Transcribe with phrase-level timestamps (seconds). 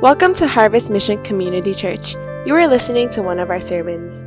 [0.00, 2.14] Welcome to Harvest Mission Community Church.
[2.44, 4.26] You are listening to one of our sermons.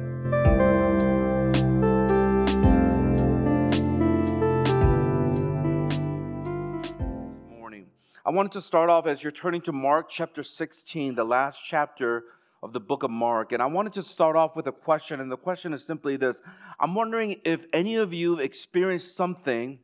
[7.59, 7.85] morning.
[8.25, 12.23] I wanted to start off as you're turning to Mark chapter 16, the last chapter
[12.63, 13.51] of the book of Mark.
[13.51, 16.37] And I wanted to start off with a question, and the question is simply this
[16.79, 19.79] I'm wondering if any of you have experienced something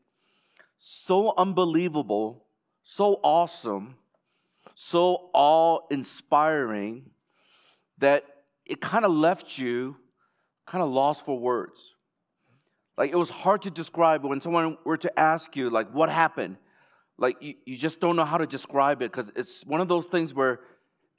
[0.79, 2.45] so unbelievable,
[2.83, 3.95] so awesome,
[4.75, 7.09] so awe inspiring
[7.99, 8.25] that
[8.65, 9.95] it kind of left you
[10.65, 11.93] kind of lost for words.
[12.97, 16.57] Like it was hard to describe when someone were to ask you, like, what happened?
[17.17, 20.05] Like you, you just don't know how to describe it because it's one of those
[20.07, 20.59] things where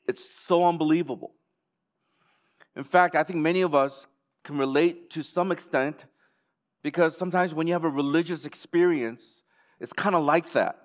[0.07, 1.33] it's so unbelievable.
[2.77, 4.07] In fact, I think many of us
[4.43, 6.05] can relate to some extent
[6.83, 9.23] because sometimes when you have a religious experience,
[9.81, 10.79] it's kind of like that.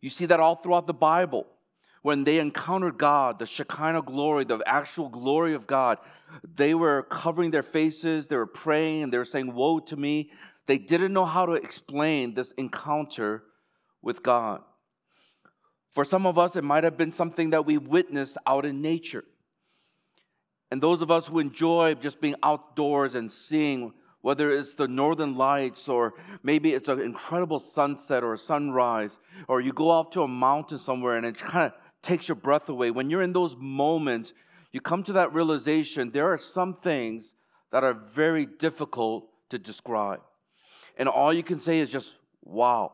[0.00, 1.46] You see that all throughout the Bible.
[2.06, 5.98] When they encountered God, the Shekinah glory, the actual glory of God,
[6.54, 10.30] they were covering their faces, they were praying, and they were saying, Woe to me.
[10.66, 13.42] They didn't know how to explain this encounter
[14.02, 14.62] with God.
[15.94, 19.24] For some of us, it might have been something that we witnessed out in nature.
[20.70, 25.36] And those of us who enjoy just being outdoors and seeing, whether it's the northern
[25.36, 26.14] lights or
[26.44, 29.10] maybe it's an incredible sunset or a sunrise,
[29.48, 31.72] or you go off to a mountain somewhere and it kind of
[32.06, 32.90] takes your breath away.
[32.90, 34.32] When you're in those moments,
[34.72, 37.32] you come to that realization there are some things
[37.72, 40.20] that are very difficult to describe.
[40.96, 42.92] And all you can say is just, wow.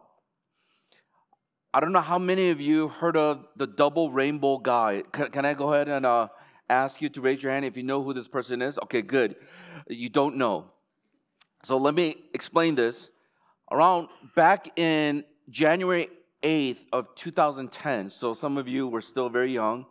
[1.74, 5.02] I don't know how many of you heard of the double rainbow guy.
[5.12, 6.28] Can, can I go ahead and uh,
[6.68, 8.78] ask you to raise your hand if you know who this person is?
[8.84, 9.36] Okay, good.
[9.88, 10.66] You don't know.
[11.64, 13.08] So let me explain this.
[13.70, 16.08] Around back in January
[16.42, 19.86] 8th of 2010, so some of you were still very young.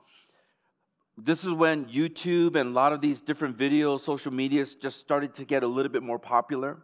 [1.17, 5.35] This is when YouTube and a lot of these different videos, social medias just started
[5.35, 6.77] to get a little bit more popular.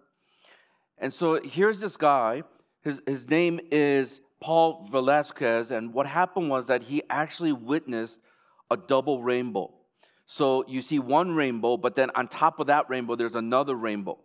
[0.98, 2.44] And so here's this guy.
[2.84, 5.72] His, his name is Paul Velasquez.
[5.72, 8.20] And what happened was that he actually witnessed
[8.70, 9.74] a double rainbow.
[10.26, 14.20] So you see one rainbow, but then on top of that rainbow, there's another rainbow.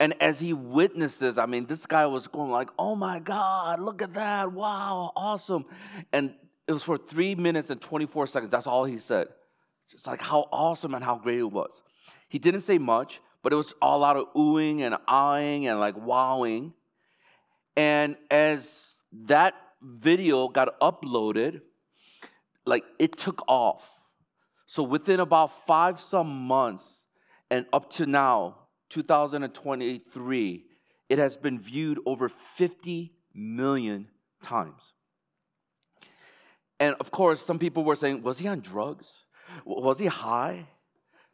[0.00, 4.02] And as he witnesses, I mean, this guy was going like, oh my God, look
[4.02, 4.52] at that.
[4.52, 5.64] Wow, awesome.
[6.12, 6.34] And
[6.66, 8.50] it was for three minutes and 24 seconds.
[8.50, 9.28] That's all he said.
[9.90, 11.82] Just like how awesome and how great it was.
[12.28, 15.96] He didn't say much, but it was all out of oohing and eyeing and like
[15.96, 16.72] wowing.
[17.76, 18.86] And as
[19.26, 21.60] that video got uploaded,
[22.64, 23.88] like it took off.
[24.66, 26.84] So within about five some months
[27.50, 28.56] and up to now,
[28.94, 30.64] 2023,
[31.08, 34.06] it has been viewed over 50 million
[34.42, 34.80] times.
[36.78, 39.08] And of course, some people were saying, was he on drugs?
[39.64, 40.66] Was he high?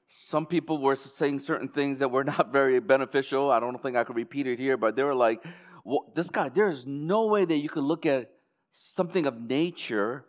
[0.09, 3.51] Some people were saying certain things that were not very beneficial.
[3.51, 5.45] I don't think I could repeat it here, but they were like,
[5.85, 8.31] well, this guy, there's no way that you could look at
[8.73, 10.25] something of nature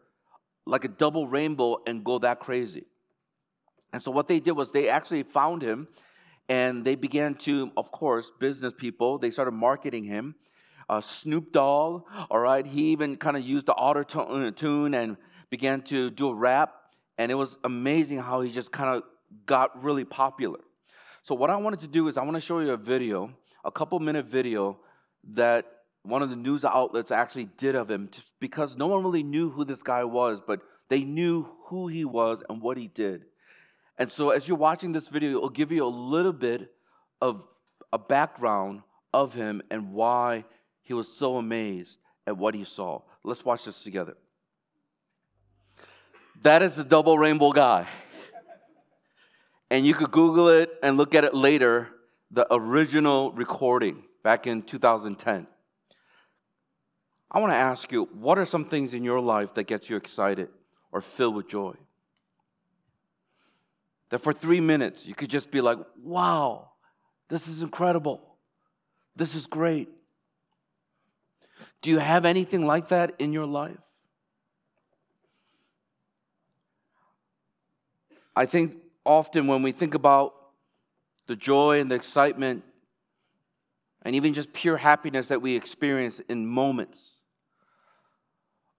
[0.65, 2.85] like a double rainbow and go that crazy.
[3.93, 5.87] And so what they did was they actually found him
[6.49, 10.35] and they began to, of course, business people, they started marketing him.
[10.89, 14.03] Uh, Snoop Dogg, all right, he even kind of used the auto
[14.51, 15.17] tune and
[15.49, 16.73] began to do a rap.
[17.17, 19.03] And it was amazing how he just kind of
[19.45, 20.59] got really popular.
[21.23, 23.31] So, what I wanted to do is, I want to show you a video,
[23.63, 24.79] a couple minute video
[25.35, 25.65] that
[26.03, 28.09] one of the news outlets actually did of him
[28.39, 32.43] because no one really knew who this guy was, but they knew who he was
[32.49, 33.25] and what he did.
[34.01, 36.73] And so, as you're watching this video, it'll give you a little bit
[37.21, 37.45] of
[37.93, 38.81] a background
[39.13, 40.43] of him and why
[40.81, 43.01] he was so amazed at what he saw.
[43.23, 44.17] Let's watch this together.
[46.41, 47.85] That is the double rainbow guy.
[49.69, 51.87] And you could Google it and look at it later,
[52.31, 55.45] the original recording back in 2010.
[57.29, 59.95] I want to ask you, what are some things in your life that gets you
[59.95, 60.49] excited
[60.91, 61.75] or filled with joy?
[64.11, 66.69] That for three minutes you could just be like, wow,
[67.29, 68.21] this is incredible.
[69.15, 69.89] This is great.
[71.81, 73.77] Do you have anything like that in your life?
[78.35, 80.33] I think often when we think about
[81.27, 82.63] the joy and the excitement
[84.03, 87.11] and even just pure happiness that we experience in moments,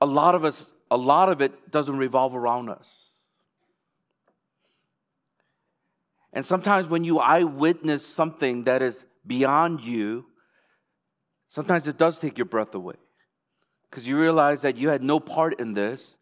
[0.00, 3.01] a lot of us, a lot of it doesn't revolve around us.
[6.32, 8.96] And sometimes when you eyewitness something that is
[9.26, 10.25] beyond you,
[11.50, 12.94] sometimes it does take your breath away.
[13.90, 16.17] Because you realize that you had no part in this,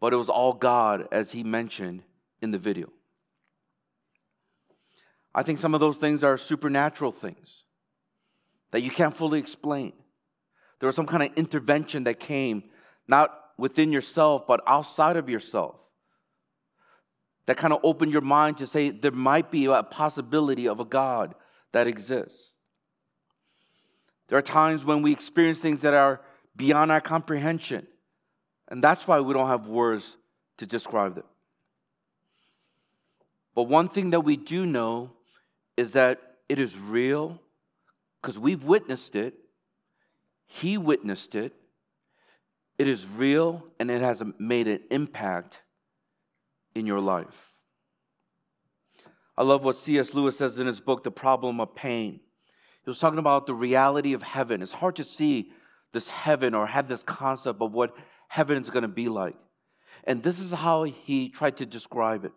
[0.00, 2.02] but it was all God, as he mentioned
[2.42, 2.90] in the video.
[5.34, 7.62] I think some of those things are supernatural things
[8.70, 9.92] that you can't fully explain.
[10.80, 12.64] There was some kind of intervention that came,
[13.06, 15.76] not within yourself, but outside of yourself,
[17.48, 20.84] that kind of opened your mind to say there might be a possibility of a
[20.84, 21.34] God
[21.72, 22.52] that exists.
[24.28, 26.20] There are times when we experience things that are
[26.56, 27.86] beyond our comprehension,
[28.68, 30.18] and that's why we don't have words
[30.58, 31.24] to describe them.
[33.54, 35.12] But one thing that we do know
[35.74, 36.20] is that
[36.50, 37.40] it is real
[38.20, 39.32] because we've witnessed it,
[40.44, 41.54] He witnessed it.
[42.76, 45.62] It is real and it has made an impact
[46.78, 47.52] in your life.
[49.36, 50.14] I love what C.S.
[50.14, 52.20] Lewis says in his book, The Problem of Pain.
[52.84, 54.62] He was talking about the reality of heaven.
[54.62, 55.52] It's hard to see
[55.92, 57.94] this heaven or have this concept of what
[58.28, 59.36] heaven is going to be like.
[60.04, 62.32] And this is how he tried to describe it.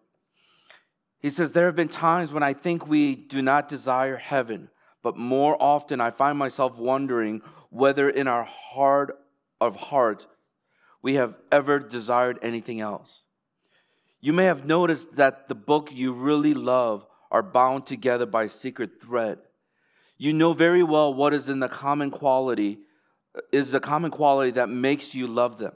[1.19, 4.69] He says, There have been times when I think we do not desire heaven,
[5.03, 9.17] but more often I find myself wondering whether in our heart
[9.59, 10.27] of heart
[11.01, 13.21] we have ever desired anything else.
[14.21, 18.49] You may have noticed that the book you really love are bound together by a
[18.49, 19.39] secret thread.
[20.17, 22.79] You know very well what is in the common quality
[23.35, 25.73] uh, is the common quality that makes you love them.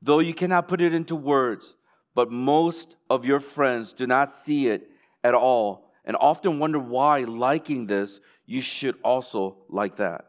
[0.00, 1.74] Though you cannot put it into words,
[2.14, 4.88] but most of your friends do not see it
[5.24, 10.26] at all and often wonder why, liking this, you should also like that.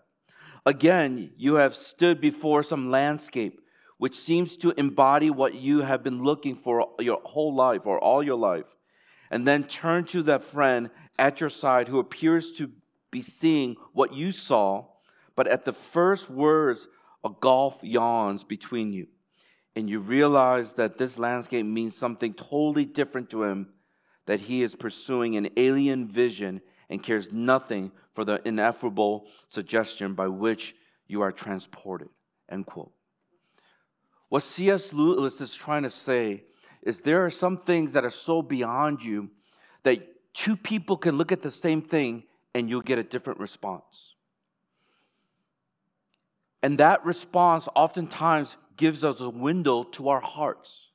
[0.66, 3.62] Again, you have stood before some landscape
[4.02, 8.24] which seems to embody what you have been looking for your whole life or all
[8.24, 8.66] your life,
[9.30, 10.90] and then turn to that friend
[11.20, 12.72] at your side who appears to
[13.12, 14.84] be seeing what you saw,
[15.36, 16.88] but at the first words,
[17.24, 19.06] a gulf yawns between you.
[19.76, 23.68] And you realize that this landscape means something totally different to him,
[24.26, 30.28] that he is pursuing an alien vision and cares nothing for the ineffable suggestion by
[30.28, 30.74] which
[31.06, 32.10] you are transported.
[32.50, 32.94] End quote.
[34.32, 34.94] What C.S.
[34.94, 36.46] Lewis is trying to say
[36.84, 39.30] is there are some things that are so beyond you
[39.84, 42.24] that two people can look at the same thing
[42.56, 44.16] and you'll get a different response.
[46.64, 50.88] And that response oftentimes gives us a window to our hearts.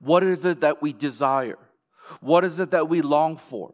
[0.00, 1.60] What is it that we desire?
[2.20, 3.72] What is it that we long for?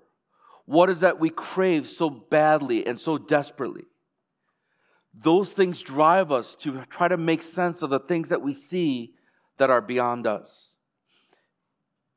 [0.67, 3.85] What is that we crave so badly and so desperately?
[5.23, 9.15] Those things drive us to try to make sense of the things that we see
[9.59, 10.69] that are beyond us.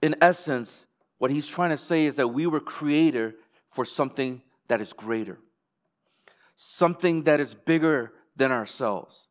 [0.01, 0.85] In essence,
[1.17, 3.33] what he's trying to say is that we were created
[3.71, 5.39] for something that is greater,
[6.55, 9.27] something that is bigger than ourselves.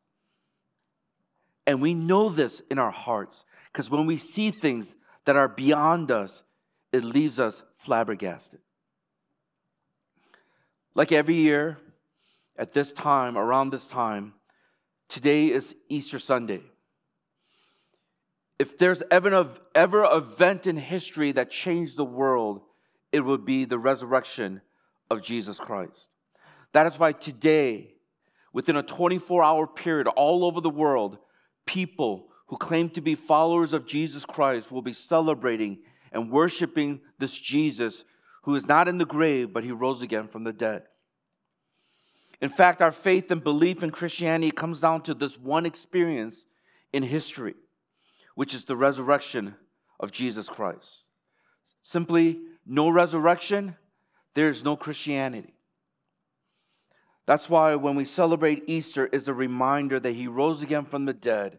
[1.66, 6.10] And we know this in our hearts because when we see things that are beyond
[6.10, 6.42] us,
[6.92, 8.60] it leaves us flabbergasted.
[10.94, 11.78] Like every year,
[12.58, 14.34] at this time, around this time,
[15.08, 16.62] today is Easter Sunday.
[18.58, 22.62] If there's ever, an event in history that changed the world,
[23.12, 24.62] it would be the resurrection
[25.10, 26.08] of Jesus Christ.
[26.72, 27.94] That is why today,
[28.52, 31.18] within a 24 hour period, all over the world,
[31.66, 35.78] people who claim to be followers of Jesus Christ will be celebrating
[36.12, 38.04] and worshiping this Jesus
[38.42, 40.84] who is not in the grave, but he rose again from the dead.
[42.40, 46.44] In fact, our faith and belief in Christianity comes down to this one experience
[46.92, 47.54] in history,
[48.34, 49.54] which is the resurrection
[49.98, 51.04] of Jesus Christ.
[51.82, 53.76] Simply, no resurrection,
[54.34, 55.54] there is no Christianity.
[57.26, 61.12] That's why when we celebrate Easter is a reminder that he rose again from the
[61.12, 61.58] dead.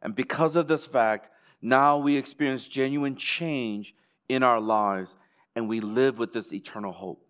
[0.00, 1.28] And because of this fact,
[1.60, 3.94] now we experience genuine change
[4.28, 5.16] in our lives
[5.56, 7.27] and we live with this eternal hope.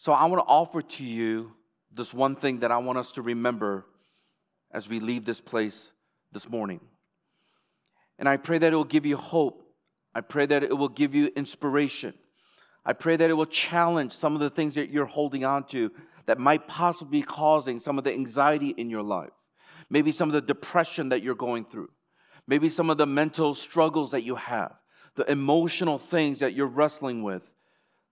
[0.00, 1.52] So I want to offer to you
[1.92, 3.84] this one thing that I want us to remember
[4.72, 5.90] as we leave this place
[6.32, 6.80] this morning.
[8.18, 9.62] And I pray that it will give you hope.
[10.14, 12.14] I pray that it will give you inspiration.
[12.82, 15.92] I pray that it will challenge some of the things that you're holding on to
[16.24, 19.28] that might possibly be causing some of the anxiety in your life.
[19.90, 21.90] Maybe some of the depression that you're going through.
[22.46, 24.72] Maybe some of the mental struggles that you have,
[25.16, 27.42] the emotional things that you're wrestling with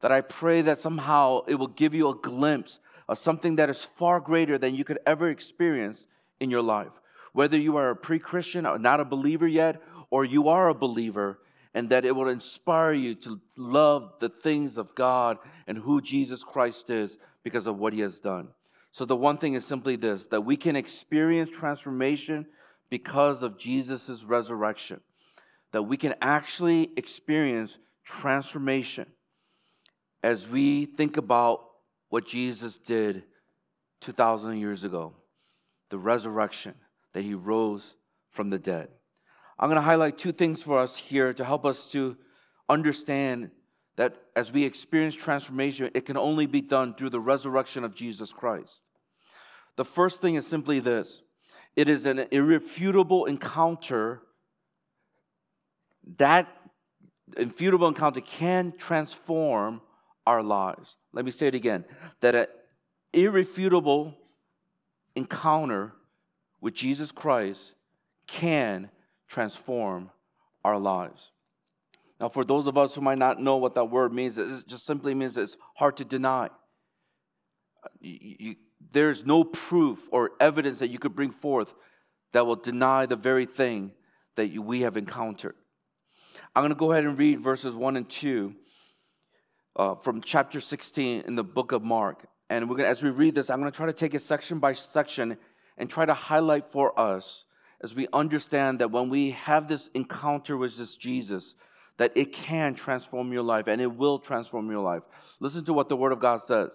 [0.01, 2.79] that I pray that somehow it will give you a glimpse
[3.09, 6.07] of something that is far greater than you could ever experience
[6.41, 6.93] in your life.
[7.33, 10.75] Whether you are a pre Christian or not a believer yet, or you are a
[10.75, 11.39] believer,
[11.75, 16.43] and that it will inspire you to love the things of God and who Jesus
[16.43, 18.49] Christ is because of what he has done.
[18.93, 22.47] So, the one thing is simply this that we can experience transformation
[22.91, 25.01] because of Jesus' resurrection,
[25.73, 29.07] that we can actually experience transformation
[30.23, 31.65] as we think about
[32.09, 33.25] what Jesus did
[34.01, 35.15] 2,000 years ago
[35.91, 36.75] the resurrection,
[37.15, 37.95] that he rose
[38.31, 38.89] from the dead.
[39.59, 42.17] I'm going to highlight two things for us here to help us to
[42.69, 43.51] understand
[43.97, 48.33] that as we experience transformation, it can only be done through the resurrection of Jesus
[48.33, 48.83] Christ.
[49.77, 51.23] The first thing is simply this
[51.75, 54.23] it is an irrefutable encounter.
[56.19, 56.49] That
[57.37, 59.81] irrefutable encounter can transform
[60.29, 60.97] our lives.
[61.15, 61.87] Let me say it again
[62.21, 62.47] that an
[63.15, 64.15] irrefutable
[65.17, 65.95] encounter
[66.61, 67.73] with Jesus Christ
[68.27, 68.91] can
[69.27, 70.11] transform
[70.63, 71.31] our lives.
[72.21, 74.85] Now, for those of us who might not know what that word means, it just
[74.85, 76.51] simply means it's hard to deny.
[77.99, 78.57] You, you,
[78.93, 81.73] there's no proof or evidence that you could bring forth
[82.33, 83.93] that will deny the very thing
[84.37, 85.55] that you, we have encountered.
[86.55, 88.55] I'm going to go ahead and read verses 1 and 2
[89.79, 92.27] uh, from chapter 16 in the book of Mark.
[92.51, 94.59] And we're gonna, as we read this, I'm going to try to take it section
[94.59, 95.39] by section
[95.77, 97.45] and try to highlight for us
[97.81, 101.55] as we understand that when we have this encounter with this Jesus,
[101.99, 105.03] that it can transform your life and it will transform your life.
[105.41, 106.71] Listen to what the Word of God says.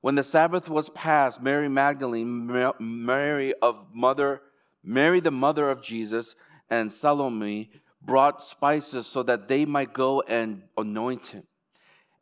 [0.00, 4.40] When the Sabbath was past, Mary Magdalene, Mary of mother,
[4.82, 6.34] Mary the mother of Jesus,
[6.70, 11.42] and Salome brought spices so that they might go and anoint him.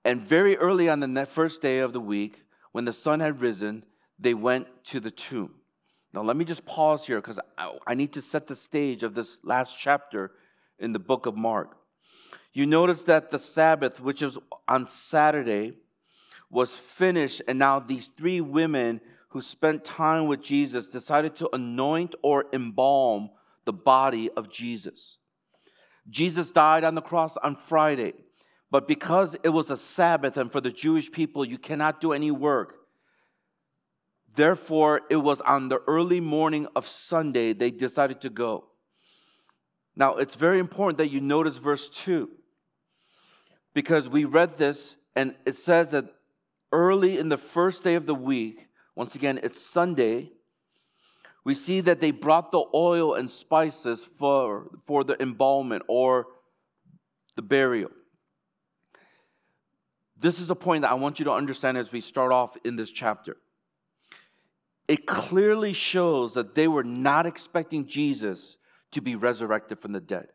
[0.04, 3.84] And very early on the first day of the week, when the sun had risen,
[4.18, 5.54] they went to the tomb.
[6.14, 7.38] Now, let me just pause here because
[7.86, 10.32] I need to set the stage of this last chapter
[10.78, 11.76] in the book of Mark.
[12.52, 15.74] You notice that the Sabbath, which is on Saturday,
[16.50, 22.14] was finished, and now these three women who spent time with Jesus decided to anoint
[22.22, 23.30] or embalm
[23.66, 25.18] the body of Jesus.
[26.08, 28.14] Jesus died on the cross on Friday,
[28.70, 32.30] but because it was a Sabbath and for the Jewish people, you cannot do any
[32.30, 32.76] work.
[34.34, 38.66] Therefore, it was on the early morning of Sunday they decided to go.
[39.96, 42.30] Now, it's very important that you notice verse 2
[43.74, 46.04] because we read this and it says that
[46.70, 50.30] early in the first day of the week, once again, it's Sunday,
[51.44, 56.26] we see that they brought the oil and spices for, for the embalmment or
[57.36, 57.90] the burial.
[60.20, 62.76] This is the point that I want you to understand as we start off in
[62.76, 63.36] this chapter.
[64.88, 68.56] It clearly shows that they were not expecting Jesus
[68.92, 70.28] to be resurrected from the dead.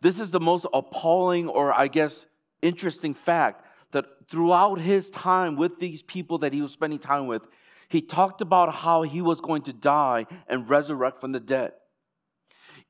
[0.00, 2.24] This is the most appalling, or I guess,
[2.62, 7.42] interesting fact that throughout his time with these people that he was spending time with,
[7.88, 11.72] he talked about how he was going to die and resurrect from the dead.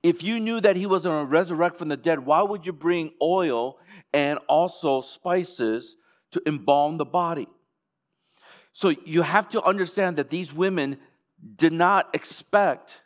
[0.02, 2.73] If you knew that he was going to resurrect from the dead, why would you
[2.73, 3.78] bring oil
[4.14, 5.97] and also spices
[6.33, 7.49] to embalm the body?
[8.73, 10.99] So you have to understand that these women
[11.57, 13.00] did not expect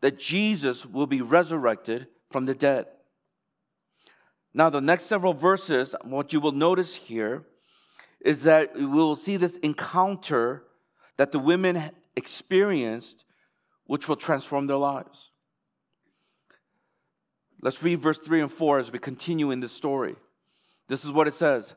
[0.00, 2.86] that Jesus will be resurrected from the dead.
[4.52, 7.44] Now, the next several verses, what you will notice here
[8.20, 10.64] is that we will see this encounter
[11.16, 13.24] that the women experienced,
[13.86, 15.30] which will transform their lives.
[17.64, 20.16] Let's read verse 3 and 4 as we continue in this story.
[20.86, 21.72] This is what it says.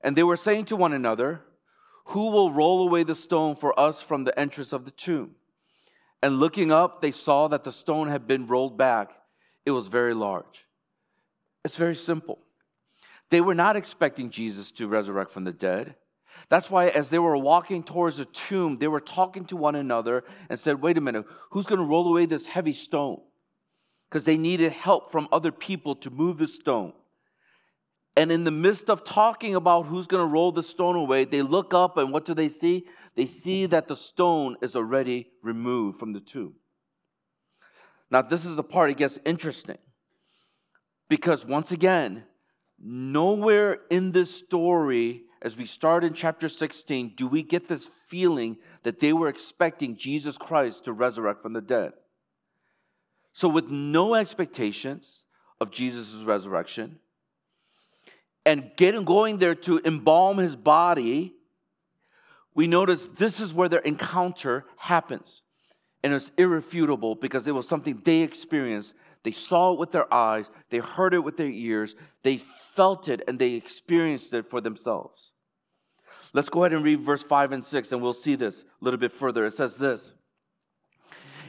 [0.00, 1.40] And they were saying to one another,
[2.06, 5.34] Who will roll away the stone for us from the entrance of the tomb?
[6.22, 9.10] And looking up, they saw that the stone had been rolled back.
[9.66, 10.66] It was very large.
[11.64, 12.38] It's very simple.
[13.30, 15.96] They were not expecting Jesus to resurrect from the dead.
[16.48, 20.22] That's why, as they were walking towards the tomb, they were talking to one another
[20.48, 23.20] and said, Wait a minute, who's going to roll away this heavy stone?
[24.14, 26.92] Because they needed help from other people to move the stone.
[28.16, 31.42] And in the midst of talking about who's going to roll the stone away, they
[31.42, 32.86] look up and what do they see?
[33.16, 36.54] They see that the stone is already removed from the tomb.
[38.08, 39.78] Now, this is the part it gets interesting.
[41.08, 42.22] Because once again,
[42.78, 48.58] nowhere in this story, as we start in chapter 16, do we get this feeling
[48.84, 51.94] that they were expecting Jesus Christ to resurrect from the dead.
[53.34, 55.06] So, with no expectations
[55.60, 56.98] of Jesus' resurrection,
[58.46, 61.34] and getting going there to embalm his body,
[62.54, 65.42] we notice this is where their encounter happens.
[66.02, 70.44] And it's irrefutable because it was something they experienced they saw it with their eyes,
[70.68, 75.32] they heard it with their ears, they felt it, and they experienced it for themselves.
[76.34, 79.00] Let's go ahead and read verse 5 and 6, and we'll see this a little
[79.00, 79.46] bit further.
[79.46, 80.00] It says this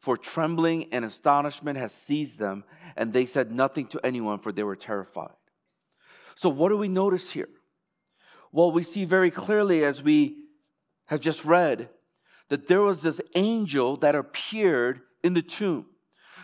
[0.00, 2.64] for trembling and astonishment had seized them,
[2.96, 5.34] and they said nothing to anyone, for they were terrified.
[6.36, 7.48] So, what do we notice here?
[8.52, 10.36] Well, we see very clearly as we
[11.06, 11.88] have just read
[12.48, 15.86] that there was this angel that appeared in the tomb.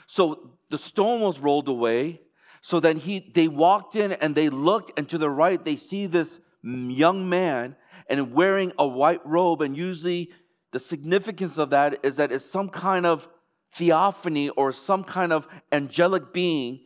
[0.06, 2.20] So the stone was rolled away.
[2.61, 6.06] So then he they walked in and they looked, and to the right they see
[6.06, 6.28] this
[6.62, 7.76] young man
[8.08, 9.62] and wearing a white robe.
[9.62, 10.30] And usually
[10.73, 13.28] the significance of that is that it's some kind of
[13.74, 16.80] theophany or some kind of angelic being.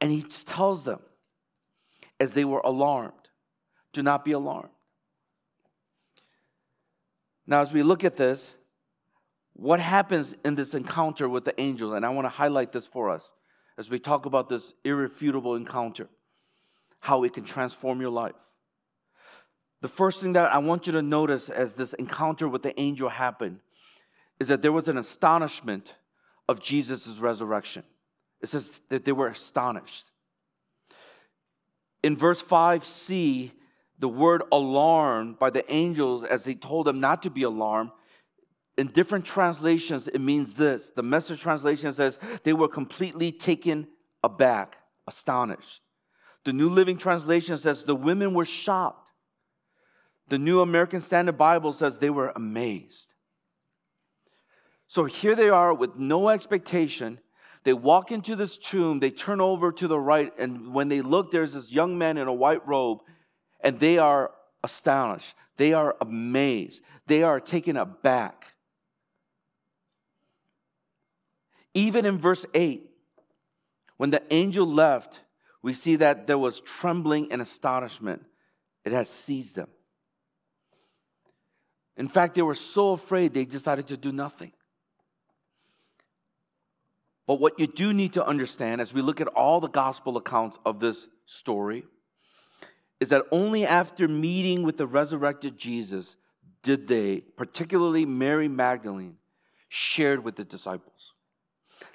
[0.00, 1.00] And he tells them,
[2.18, 3.12] as they were alarmed,
[3.92, 4.68] do not be alarmed.
[7.46, 8.54] Now, as we look at this,
[9.54, 11.94] what happens in this encounter with the angel?
[11.94, 13.32] And I want to highlight this for us
[13.76, 16.08] as we talk about this irrefutable encounter,
[17.00, 18.34] how it can transform your life.
[19.80, 23.08] The first thing that I want you to notice as this encounter with the angel
[23.08, 23.58] happened
[24.42, 25.94] is that there was an astonishment
[26.48, 27.84] of Jesus' resurrection.
[28.40, 30.04] It says that they were astonished.
[32.02, 33.52] In verse 5c,
[34.00, 37.92] the word alarmed by the angels as they told them not to be alarmed.
[38.76, 40.90] In different translations, it means this.
[40.96, 43.86] The message translation says they were completely taken
[44.24, 45.82] aback, astonished.
[46.44, 49.08] The New Living Translation says the women were shocked.
[50.30, 53.11] The New American Standard Bible says they were amazed.
[54.92, 57.18] So here they are with no expectation.
[57.64, 61.30] They walk into this tomb, they turn over to the right, and when they look,
[61.30, 62.98] there's this young man in a white robe
[63.60, 65.34] and they are astonished.
[65.56, 66.82] They are amazed.
[67.06, 68.44] They are taken aback.
[71.72, 72.90] Even in verse 8,
[73.96, 75.20] when the angel left,
[75.62, 78.26] we see that there was trembling and astonishment.
[78.84, 79.70] It has seized them.
[81.96, 84.52] In fact, they were so afraid they decided to do nothing.
[87.26, 90.58] But what you do need to understand as we look at all the gospel accounts
[90.64, 91.84] of this story
[93.00, 96.16] is that only after meeting with the resurrected Jesus
[96.62, 99.16] did they, particularly Mary Magdalene,
[99.68, 101.14] shared with the disciples.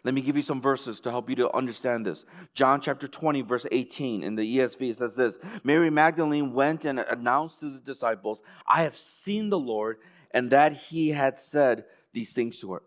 [0.04, 2.26] Let me give you some verses to help you to understand this.
[2.54, 7.00] John chapter 20, verse 18 in the ESV it says this Mary Magdalene went and
[7.00, 9.98] announced to the disciples, I have seen the Lord,
[10.32, 12.82] and that he had said these things to her.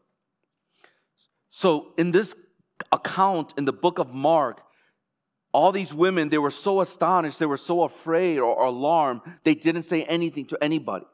[1.50, 2.34] So, in this
[2.92, 4.62] account in the book of Mark,
[5.52, 9.82] all these women, they were so astonished, they were so afraid or, alarmed, they didn't
[9.82, 11.06] say anything to anybody.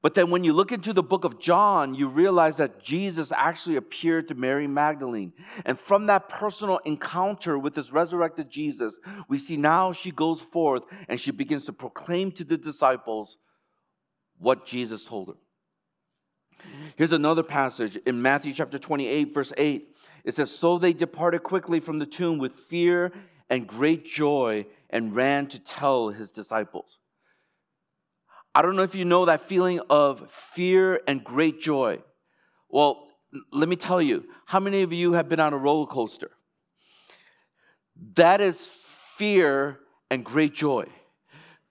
[0.00, 3.76] But then when you look into the book of John, you realize that Jesus actually
[3.76, 5.32] appeared to Mary Magdalene.
[5.64, 8.94] And from that personal encounter with this resurrected Jesus,
[9.28, 13.38] we see now she goes forth and she begins to proclaim to the disciples
[14.38, 15.34] what Jesus told her.
[16.96, 19.96] Here's another passage in Matthew chapter 28, verse 8.
[20.24, 23.12] It says, So they departed quickly from the tomb with fear
[23.48, 26.98] and great joy and ran to tell his disciples.
[28.54, 32.02] I don't know if you know that feeling of fear and great joy.
[32.68, 33.06] Well,
[33.52, 36.30] let me tell you, how many of you have been on a roller coaster?
[38.14, 38.68] That is
[39.16, 39.78] fear
[40.10, 40.86] and great joy.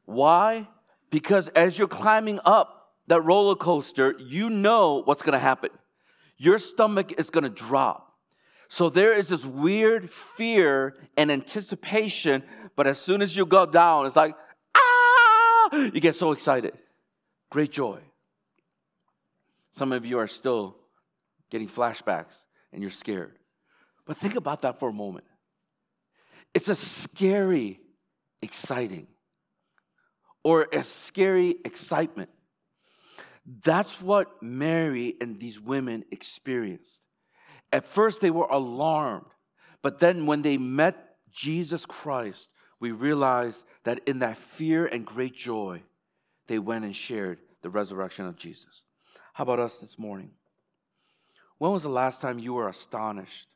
[0.05, 0.67] Why?
[1.09, 2.76] Because as you're climbing up
[3.07, 5.69] that roller coaster, you know what's gonna happen.
[6.37, 8.07] Your stomach is gonna drop
[8.69, 12.43] so there is this weird fear and anticipation,
[12.75, 14.35] but as soon as you go down, it's like,
[14.75, 16.77] ah, you get so excited.
[17.49, 17.99] Great joy.
[19.71, 20.75] Some of you are still
[21.49, 22.35] getting flashbacks
[22.73, 23.37] and you're scared.
[24.05, 25.25] But think about that for a moment.
[26.53, 27.79] It's a scary,
[28.41, 29.07] exciting,
[30.43, 32.29] or a scary excitement.
[33.47, 36.99] That's what Mary and these women experienced.
[37.71, 39.27] At first, they were alarmed,
[39.81, 45.35] but then when they met Jesus Christ, we realized that in that fear and great
[45.35, 45.81] joy,
[46.47, 48.83] they went and shared the resurrection of Jesus.
[49.33, 50.31] How about us this morning?
[51.57, 53.47] When was the last time you were astonished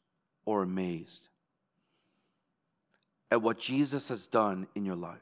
[0.46, 1.28] or amazed
[3.30, 5.20] at what Jesus has done in your life?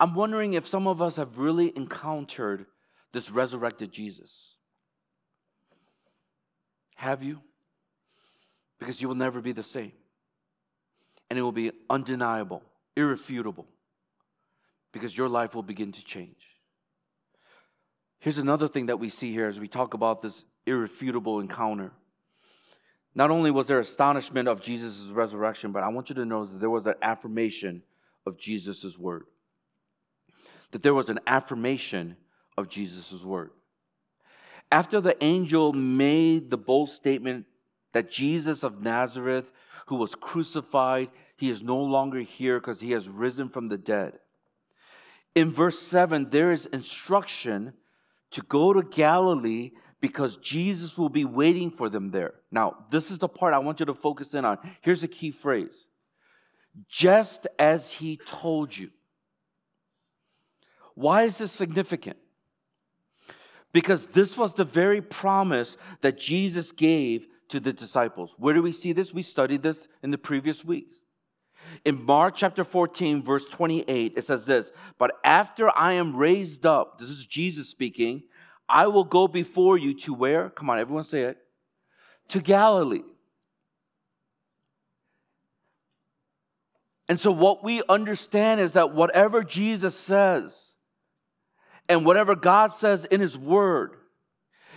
[0.00, 2.66] I'm wondering if some of us have really encountered
[3.12, 4.32] this resurrected Jesus.
[6.96, 7.40] Have you?
[8.78, 9.92] Because you will never be the same.
[11.30, 12.62] And it will be undeniable,
[12.96, 13.66] irrefutable,
[14.92, 16.36] because your life will begin to change.
[18.18, 21.92] Here's another thing that we see here as we talk about this irrefutable encounter.
[23.14, 26.60] Not only was there astonishment of Jesus' resurrection, but I want you to know that
[26.60, 27.82] there was an affirmation
[28.26, 29.24] of Jesus' word.
[30.72, 32.16] That there was an affirmation
[32.56, 33.50] of Jesus' word.
[34.70, 37.46] After the angel made the bold statement
[37.92, 39.50] that Jesus of Nazareth,
[39.86, 44.18] who was crucified, he is no longer here because he has risen from the dead.
[45.34, 47.74] In verse 7, there is instruction
[48.32, 52.34] to go to Galilee because Jesus will be waiting for them there.
[52.50, 54.58] Now, this is the part I want you to focus in on.
[54.80, 55.86] Here's a key phrase
[56.88, 58.90] just as he told you.
[60.96, 62.16] Why is this significant?
[63.72, 68.34] Because this was the very promise that Jesus gave to the disciples.
[68.38, 69.12] Where do we see this?
[69.12, 70.96] We studied this in the previous weeks.
[71.84, 76.98] In Mark chapter 14, verse 28, it says this But after I am raised up,
[76.98, 78.22] this is Jesus speaking,
[78.66, 80.48] I will go before you to where?
[80.48, 81.36] Come on, everyone say it.
[82.28, 83.02] To Galilee.
[87.06, 90.65] And so, what we understand is that whatever Jesus says
[91.88, 93.96] and whatever God says in His Word,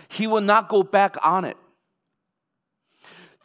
[0.08, 1.58] He will not go back on it.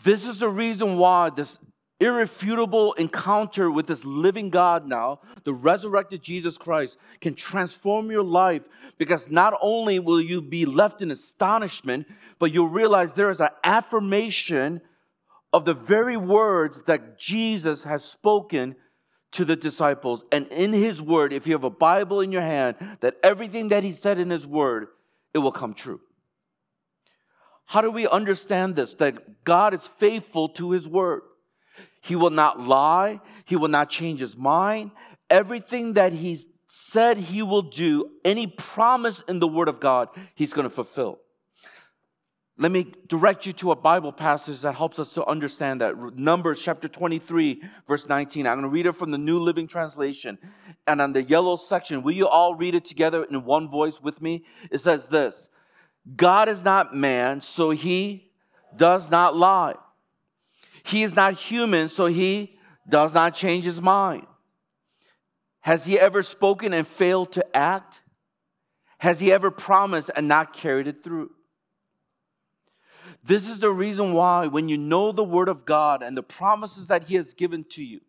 [0.03, 1.59] This is the reason why this
[2.01, 8.63] irrefutable encounter with this living God now, the resurrected Jesus Christ, can transform your life
[8.99, 12.07] because not only will you be left in astonishment,
[12.39, 14.81] but you'll realize there is an affirmation
[15.53, 18.75] of the very words that Jesus has spoken
[19.35, 20.25] to the disciples.
[20.33, 23.85] And in his word, if you have a Bible in your hand, that everything that
[23.85, 24.89] he said in his word,
[25.33, 26.01] it will come true.
[27.67, 28.95] How do we understand this?
[28.95, 31.23] That God is faithful to his word.
[32.01, 33.21] He will not lie.
[33.45, 34.93] He will not change his mind.
[35.31, 40.53] Everything that he said he will do, any promise in the word of God, he's
[40.53, 41.19] going to fulfill.
[42.57, 46.17] Let me direct you to a Bible passage that helps us to understand that.
[46.17, 48.47] Numbers chapter 23, verse 19.
[48.47, 50.39] I'm going to read it from the New Living Translation.
[50.87, 54.23] And on the yellow section, will you all read it together in one voice with
[54.23, 54.45] me?
[54.71, 55.49] It says this
[56.15, 58.31] God is not man, so he
[58.77, 59.75] does not lie.
[60.85, 62.57] He is not human, so he
[62.89, 64.27] does not change his mind.
[65.63, 68.01] Has he ever spoken and failed to act?
[68.99, 71.31] Has he ever promised and not carried it through?
[73.27, 76.89] This is the reason why, when you know the Word of God and the promises
[76.89, 78.01] that He has given to you,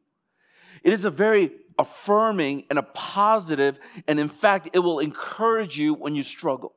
[0.84, 5.93] it is a very affirming and a positive, and in fact, it will encourage you
[5.93, 6.73] when you struggle.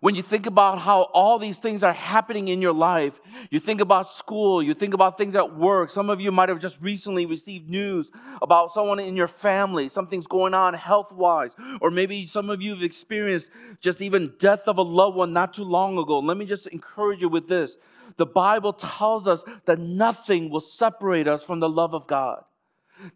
[0.00, 3.18] When you think about how all these things are happening in your life,
[3.50, 5.90] you think about school, you think about things at work.
[5.90, 8.08] Some of you might have just recently received news
[8.40, 12.74] about someone in your family, something's going on health wise, or maybe some of you
[12.74, 16.20] have experienced just even death of a loved one not too long ago.
[16.20, 17.76] Let me just encourage you with this.
[18.16, 22.44] The Bible tells us that nothing will separate us from the love of God.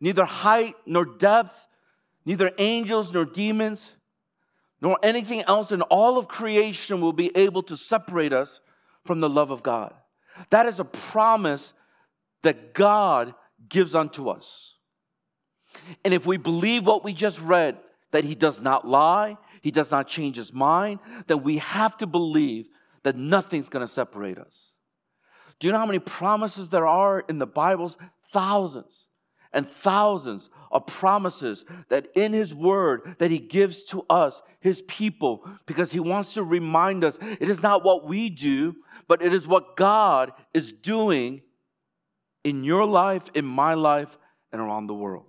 [0.01, 1.69] Neither height nor depth,
[2.25, 3.93] neither angels nor demons
[4.83, 8.61] nor anything else in all of creation will be able to separate us
[9.05, 9.95] from the love of God.
[10.51, 11.73] That is a promise
[12.43, 13.35] that God
[13.69, 14.75] gives unto us.
[16.05, 17.79] And if we believe what we just read,
[18.11, 22.07] that He does not lie, He does not change His mind, then we have to
[22.07, 22.67] believe
[23.05, 24.73] that nothing's to separate us.
[25.61, 27.97] Do you know how many promises there are in the Bibles?
[28.33, 29.07] Thousands
[29.53, 35.47] and thousands of promises that in his word that he gives to us his people
[35.67, 38.75] because he wants to remind us it is not what we do
[39.09, 41.43] but it is what god is doing
[42.45, 44.19] in your life in my life
[44.53, 45.25] and around the world.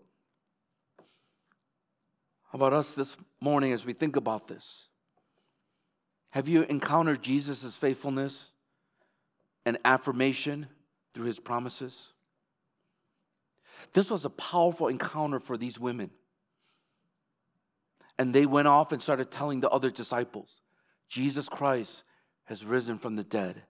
[2.52, 4.88] How about us this morning as we think about this?
[6.32, 8.50] Have you encountered jesus' faithfulness
[9.66, 10.68] and affirmation
[11.14, 12.13] through his promises
[13.92, 16.10] this was a powerful encounter for these women.
[18.18, 20.62] And they went off and started telling the other disciples
[21.10, 22.04] Jesus Christ
[22.46, 23.64] has risen from the dead.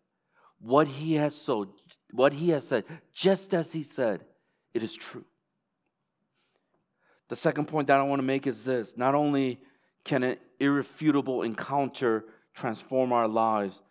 [0.60, 1.73] What he has so
[2.12, 4.23] what he has said, just as he said,
[4.73, 5.26] it is true.
[7.30, 9.60] The second point that I want to make is this not only
[10.04, 13.82] can an irrefutable encounter transform our lives,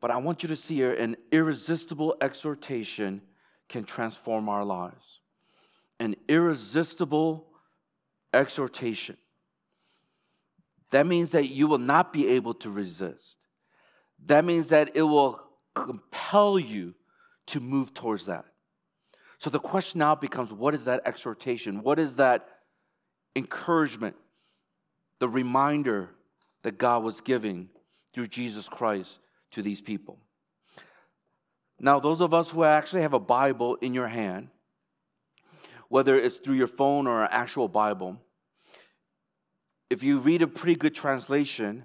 [0.00, 3.20] but I want you to see here an irresistible exhortation
[3.68, 5.20] can transform our lives
[6.00, 7.46] an irresistible
[8.34, 9.16] exhortation.
[10.90, 13.36] That means that you will not be able to resist.
[14.26, 15.40] that means that it will
[15.74, 16.94] compel you
[17.46, 18.44] to move towards that.
[19.38, 21.82] So the question now becomes what is that exhortation?
[21.82, 22.46] What is that
[23.34, 24.16] encouragement?
[25.20, 26.10] The reminder
[26.62, 27.70] that God was giving
[28.12, 29.18] through Jesus Christ
[29.52, 30.18] to these people.
[31.78, 34.48] Now, those of us who actually have a Bible in your hand,
[35.90, 38.16] whether it's through your phone or an actual Bible,
[39.90, 41.84] if you read a pretty good translation,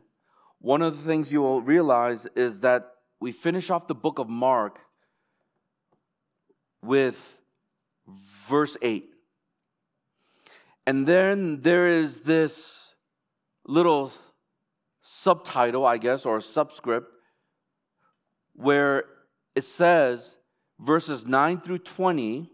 [0.62, 4.30] one of the things you will realize is that we finish off the book of
[4.30, 4.78] Mark
[6.84, 7.40] with
[8.48, 9.10] verse 8.
[10.86, 12.94] And then there is this
[13.66, 14.14] little
[15.02, 17.12] subtitle, I guess, or a subscript,
[18.54, 19.06] where
[19.56, 20.36] it says
[20.80, 22.52] verses 9 through 20.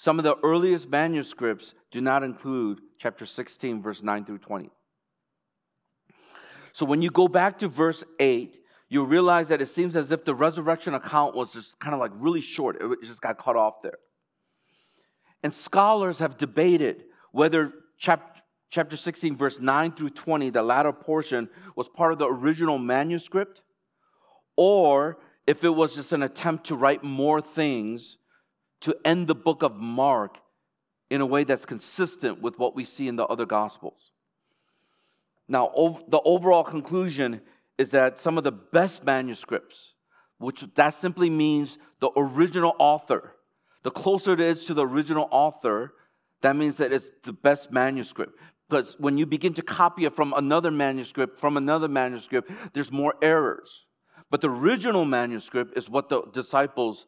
[0.00, 4.70] Some of the earliest manuscripts do not include chapter 16, verse 9 through 20.
[6.72, 8.56] So when you go back to verse 8,
[8.88, 12.12] you'll realize that it seems as if the resurrection account was just kind of like
[12.14, 12.78] really short.
[12.80, 13.98] It just got cut off there.
[15.42, 21.46] And scholars have debated whether chapter, chapter 16, verse 9 through 20, the latter portion,
[21.76, 23.60] was part of the original manuscript,
[24.56, 28.16] or if it was just an attempt to write more things
[28.80, 30.38] to end the book of Mark
[31.10, 34.12] in a way that's consistent with what we see in the other gospels.
[35.48, 37.40] Now, the overall conclusion
[37.76, 39.94] is that some of the best manuscripts,
[40.38, 43.34] which that simply means the original author,
[43.82, 45.94] the closer it is to the original author,
[46.42, 48.38] that means that it's the best manuscript.
[48.68, 53.14] Because when you begin to copy it from another manuscript, from another manuscript, there's more
[53.20, 53.86] errors.
[54.30, 57.06] But the original manuscript is what the disciples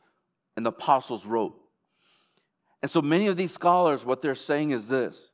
[0.56, 1.54] and the apostles wrote.
[2.82, 5.30] And so many of these scholars, what they're saying is this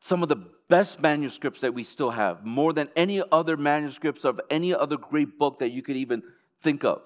[0.00, 4.40] some of the best manuscripts that we still have, more than any other manuscripts of
[4.50, 6.22] any other great book that you could even
[6.62, 7.02] think of,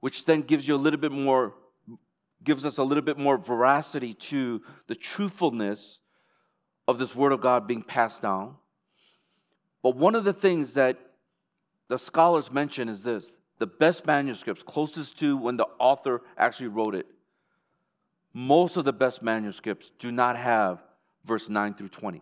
[0.00, 1.54] which then gives you a little bit more
[2.44, 5.98] gives us a little bit more veracity to the truthfulness
[6.86, 8.54] of this word of God being passed down.
[9.82, 10.96] But one of the things that
[11.88, 16.94] the scholars mention is this the best manuscripts, closest to when the author actually wrote
[16.94, 17.06] it,
[18.36, 20.82] most of the best manuscripts do not have
[21.24, 22.20] verse 9 through 20.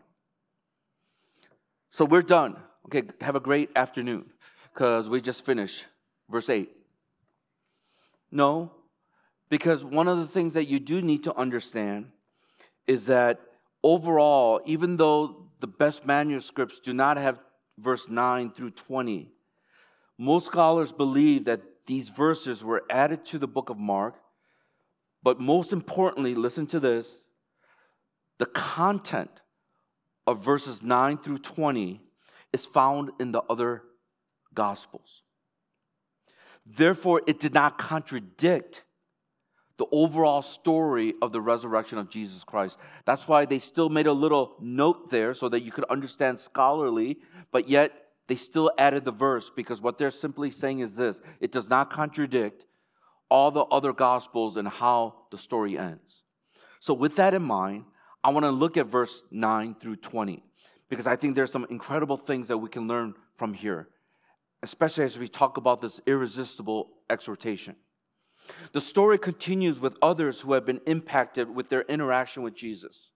[1.91, 2.57] So we're done.
[2.87, 4.27] Okay, have a great afternoon
[4.73, 5.87] because we just finished
[6.31, 6.71] verse 8.
[8.31, 8.71] No,
[9.51, 12.13] because one of the things that you do need to understand
[12.87, 13.41] is that
[13.83, 17.41] overall, even though the best manuscripts do not have
[17.77, 19.33] verse 9 through 20,
[20.17, 24.15] most scholars believe that these verses were added to the book of Mark.
[25.25, 27.21] But most importantly, listen to this
[28.39, 29.43] the content
[30.27, 32.01] of verses 9 through 20
[32.53, 33.83] is found in the other
[34.53, 35.23] gospels.
[36.67, 38.85] Therefore, it did not contradict
[39.77, 42.79] the overall story of the resurrection of Jesus Christ.
[43.05, 47.19] That's why they still made a little note there so that you could understand scholarly,
[47.51, 47.93] but yet
[48.29, 51.91] they still added the verse because what they're simply saying is this it does not
[51.91, 52.65] contradict
[53.35, 56.23] all the other gospels and how the story ends.
[56.79, 57.85] So, with that in mind,
[58.23, 60.41] I want to look at verse 9 through 20
[60.89, 63.89] because I think there's some incredible things that we can learn from here,
[64.63, 67.75] especially as we talk about this irresistible exhortation.
[68.71, 73.11] The story continues with others who have been impacted with their interaction with Jesus.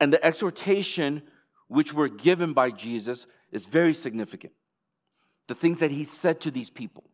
[0.00, 1.22] And the exhortation
[1.68, 4.54] which were given by Jesus is very significant.
[5.46, 7.04] The things that he said to these people.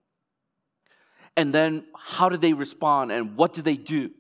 [1.39, 4.11] And then how did they respond and what did they do?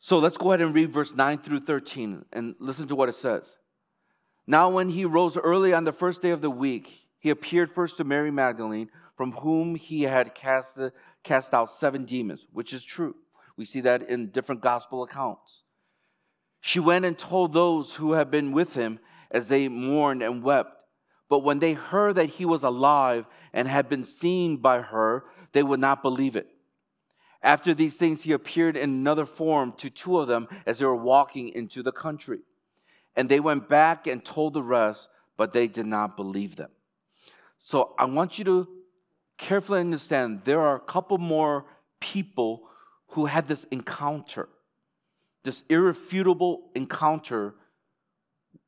[0.00, 3.14] So let's go ahead and read verse 9 through 13 and listen to what it
[3.14, 3.42] says.
[4.46, 7.98] Now, when he rose early on the first day of the week, he appeared first
[7.98, 12.82] to Mary Magdalene from whom he had cast, the, cast out seven demons, which is
[12.82, 13.14] true.
[13.58, 15.62] We see that in different gospel accounts.
[16.62, 18.98] She went and told those who had been with him
[19.30, 20.70] as they mourned and wept.
[21.28, 25.62] But when they heard that he was alive and had been seen by her, they
[25.62, 26.48] would not believe it.
[27.42, 30.96] After these things, he appeared in another form to two of them as they were
[30.96, 32.40] walking into the country.
[33.16, 36.70] And they went back and told the rest, but they did not believe them.
[37.58, 38.68] So I want you to
[39.38, 41.66] carefully understand there are a couple more
[42.00, 42.62] people
[43.08, 44.48] who had this encounter,
[45.44, 47.54] this irrefutable encounter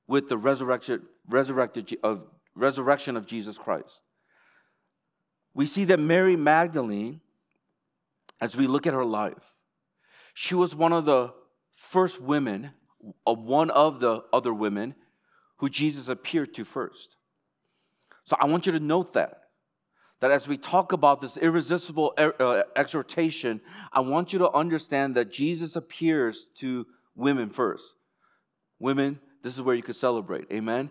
[0.07, 2.23] with the resurrection, resurrected of,
[2.55, 4.01] resurrection of Jesus Christ.
[5.57, 7.23] We see that Mary Magdalene,
[8.43, 9.55] as we look at her life,
[10.35, 11.33] she was one of the
[11.75, 12.73] first women,
[13.27, 14.95] uh, one of the other women
[15.57, 17.17] who Jesus appeared to first.
[18.25, 19.45] So I want you to note that.
[20.21, 25.33] That as we talk about this irresistible uh, exhortation, I want you to understand that
[25.33, 27.85] Jesus appears to women first.
[28.79, 30.53] Women, this is where you could celebrate.
[30.53, 30.91] Amen.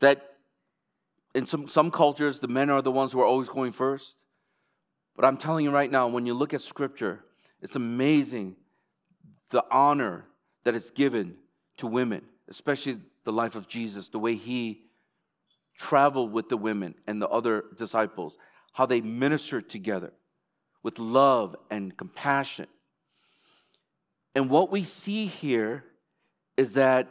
[0.00, 0.35] That
[1.36, 4.16] in some, some cultures, the men are the ones who are always going first.
[5.14, 7.24] But I'm telling you right now, when you look at scripture,
[7.60, 8.56] it's amazing
[9.50, 10.24] the honor
[10.64, 11.36] that is given
[11.76, 14.84] to women, especially the life of Jesus, the way he
[15.76, 18.38] traveled with the women and the other disciples,
[18.72, 20.12] how they ministered together
[20.82, 22.66] with love and compassion.
[24.34, 25.84] And what we see here
[26.56, 27.08] is that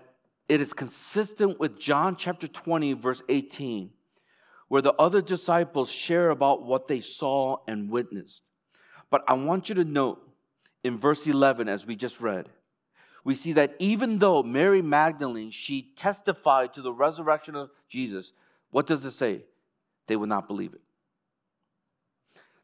[0.49, 3.91] it is consistent with John chapter 20, verse 18,
[4.67, 8.41] where the other disciples share about what they saw and witnessed.
[9.09, 10.21] But I want you to note
[10.83, 12.49] in verse 11, as we just read,
[13.23, 18.33] we see that even though Mary Magdalene, she testified to the resurrection of Jesus,
[18.69, 19.41] what does it say?
[20.07, 20.81] They would not believe it.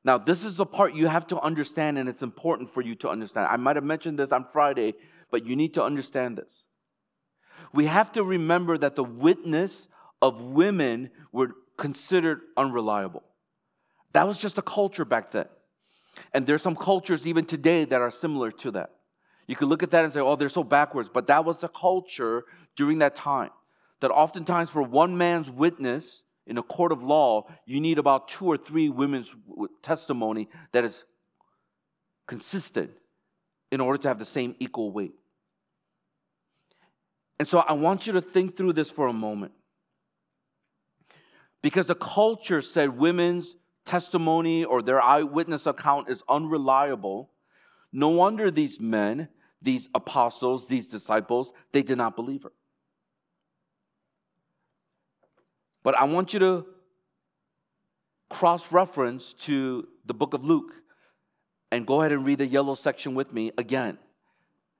[0.03, 3.09] Now, this is the part you have to understand, and it's important for you to
[3.09, 3.47] understand.
[3.47, 4.95] I might have mentioned this on Friday,
[5.29, 6.63] but you need to understand this.
[7.73, 9.87] We have to remember that the witness
[10.21, 11.51] of women were
[11.81, 13.23] considered unreliable.
[14.13, 15.47] That was just a culture back then.
[16.31, 18.91] And there's some cultures even today that are similar to that.
[19.47, 21.09] You could look at that and say, oh, they're so backwards.
[21.11, 22.43] But that was the culture
[22.75, 23.49] during that time
[23.99, 28.45] that oftentimes for one man's witness in a court of law, you need about two
[28.45, 29.33] or three women's
[29.81, 31.03] testimony that is
[32.27, 32.91] consistent
[33.71, 35.13] in order to have the same equal weight.
[37.39, 39.53] And so I want you to think through this for a moment.
[41.61, 47.31] Because the culture said women's testimony or their eyewitness account is unreliable,
[47.91, 49.27] no wonder these men,
[49.61, 52.51] these apostles, these disciples, they did not believe her.
[55.83, 56.65] But I want you to
[58.29, 60.73] cross reference to the book of Luke
[61.71, 63.97] and go ahead and read the yellow section with me again.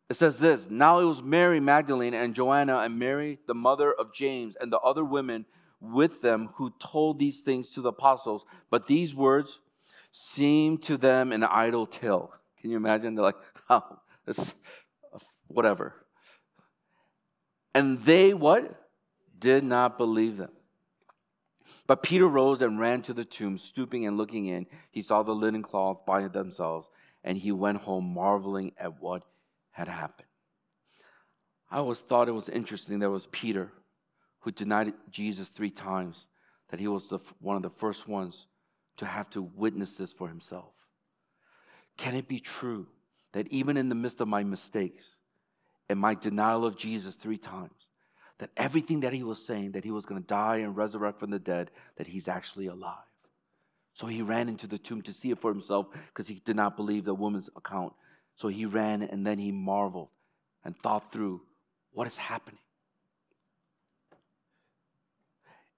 [0.10, 4.14] It says this Now it was Mary Magdalene and Joanna and Mary, the mother of
[4.14, 5.46] James, and the other women
[5.82, 8.46] with them who told these things to the apostles.
[8.70, 9.60] But these words
[10.12, 12.32] seemed to them an idle tale.
[12.62, 13.16] Can you imagine?
[13.16, 13.36] They're like,
[13.70, 14.54] oh, this,
[15.48, 15.96] whatever.
[17.74, 18.78] And they what?
[19.38, 20.52] Did not believe them.
[21.88, 24.68] But Peter rose and ran to the tomb, stooping and looking in.
[24.92, 26.88] He saw the linen cloth by themselves,
[27.24, 29.24] and he went home marveling at what
[29.72, 30.28] had happened.
[31.72, 33.72] I always thought it was interesting there was Peter
[34.42, 36.28] who denied Jesus three times,
[36.70, 38.48] that he was the, one of the first ones
[38.98, 40.74] to have to witness this for himself.
[41.98, 42.88] Can it be true
[43.34, 45.16] that even in the midst of my mistakes
[45.90, 47.72] and my denial of Jesus three times,
[48.40, 51.30] that everything that he was saying, that he was going to die and resurrect from
[51.30, 52.98] the dead, that he's actually alive.
[53.94, 56.76] So he ran into the tomb to see it for himself because he did not
[56.76, 57.94] believe the woman's account.
[58.36, 60.10] So he ran and then he marveled
[60.64, 61.42] and thought through
[61.92, 62.62] what is happening.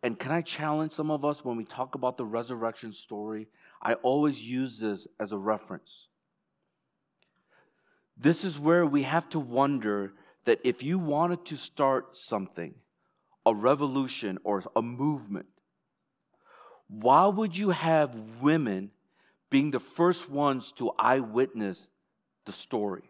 [0.04, 3.48] And can I challenge some of us when we talk about the resurrection story?
[3.82, 6.08] I always use this as a reference.
[8.18, 10.12] This is where we have to wonder
[10.44, 12.76] that if you wanted to start something,
[13.46, 15.48] a revolution or a movement,
[16.90, 18.92] why would you have women
[19.50, 21.88] being the first ones to eyewitness
[22.46, 23.10] the story?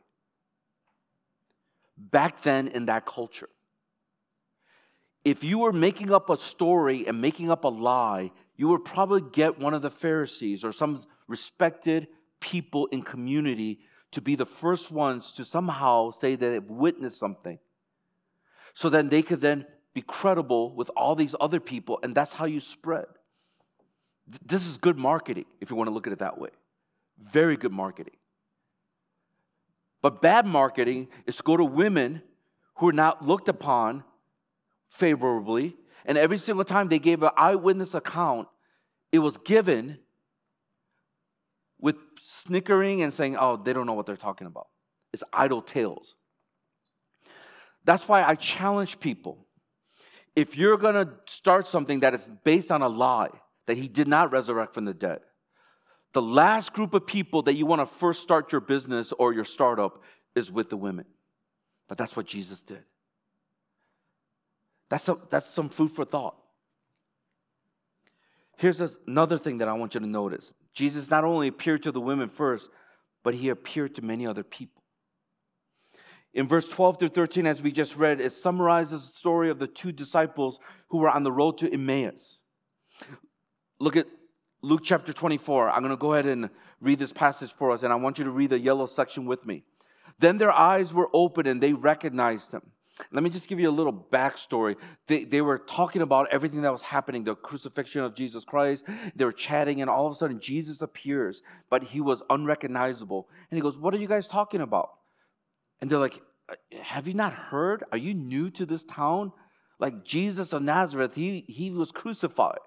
[1.98, 3.50] Back then in that culture.
[5.24, 9.22] If you were making up a story and making up a lie, you would probably
[9.32, 12.08] get one of the Pharisees or some respected
[12.40, 13.80] people in community
[14.12, 17.58] to be the first ones to somehow say that they've witnessed something.
[18.74, 22.46] So then they could then be credible with all these other people, and that's how
[22.46, 23.06] you spread.
[24.46, 26.50] This is good marketing, if you want to look at it that way.
[27.18, 28.16] Very good marketing.
[30.02, 32.22] But bad marketing is to go to women
[32.76, 34.04] who are not looked upon
[34.94, 35.76] favorably,
[36.06, 38.48] and every single time they gave an eyewitness account,
[39.12, 40.00] it was given
[41.80, 44.68] with snickering and saying, oh, they don't know what they're talking about.
[45.12, 46.16] It's idle tales.
[47.86, 49.46] That's why I challenge people.
[50.36, 53.30] If you're going to start something that is based on a lie,
[53.68, 55.20] that he did not resurrect from the dead,
[56.14, 59.46] the last group of people that you want to first start your business or your
[59.46, 60.02] startup
[60.36, 61.06] is with the women.
[61.88, 62.84] But that's what Jesus did.
[64.94, 66.36] That's, a, that's some food for thought.
[68.58, 72.00] Here's another thing that I want you to notice Jesus not only appeared to the
[72.00, 72.70] women first,
[73.24, 74.84] but he appeared to many other people.
[76.36, 79.66] In verse 12 through 13, as we just read, it summarizes the story of the
[79.66, 82.38] two disciples who were on the road to Emmaus.
[83.80, 84.06] Look at
[84.62, 85.72] Luke chapter 24.
[85.72, 88.26] I'm going to go ahead and read this passage for us, and I want you
[88.26, 89.64] to read the yellow section with me.
[90.20, 92.62] Then their eyes were open and they recognized him.
[93.12, 94.76] Let me just give you a little backstory.
[95.08, 98.84] They, they were talking about everything that was happening, the crucifixion of Jesus Christ.
[99.16, 103.28] They were chatting, and all of a sudden, Jesus appears, but he was unrecognizable.
[103.50, 104.92] And he goes, What are you guys talking about?
[105.82, 107.84] And they're like, uh, Have you not heard?
[107.92, 109.32] Are you new to this town?
[109.80, 112.60] Like Jesus of Nazareth, he, he was crucified.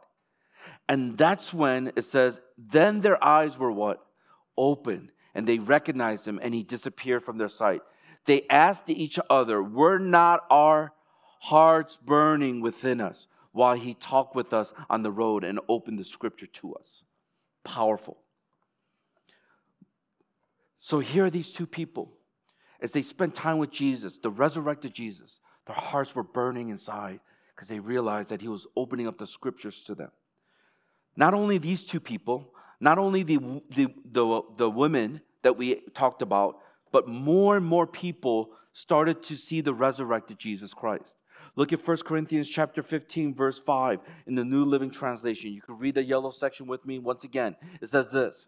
[0.88, 4.04] And that's when it says, Then their eyes were what?
[4.58, 7.82] Open, and they recognized him, and he disappeared from their sight
[8.26, 10.92] they asked each other, Were not our
[11.40, 16.04] hearts burning within us while he talked with us on the road and opened the
[16.04, 17.02] scripture to us?
[17.64, 18.18] Powerful.
[20.80, 22.12] So here are these two people.
[22.80, 27.20] As they spent time with Jesus, the resurrected Jesus, their hearts were burning inside
[27.54, 30.10] because they realized that he was opening up the scriptures to them.
[31.16, 33.38] Not only these two people, not only the,
[33.74, 36.58] the, the, the women that we talked about,
[36.93, 41.12] but more and more people started to see the resurrected Jesus Christ.
[41.57, 45.53] Look at 1 Corinthians chapter 15 verse 5 in the New Living Translation.
[45.53, 47.57] You can read the yellow section with me once again.
[47.80, 48.47] It says this.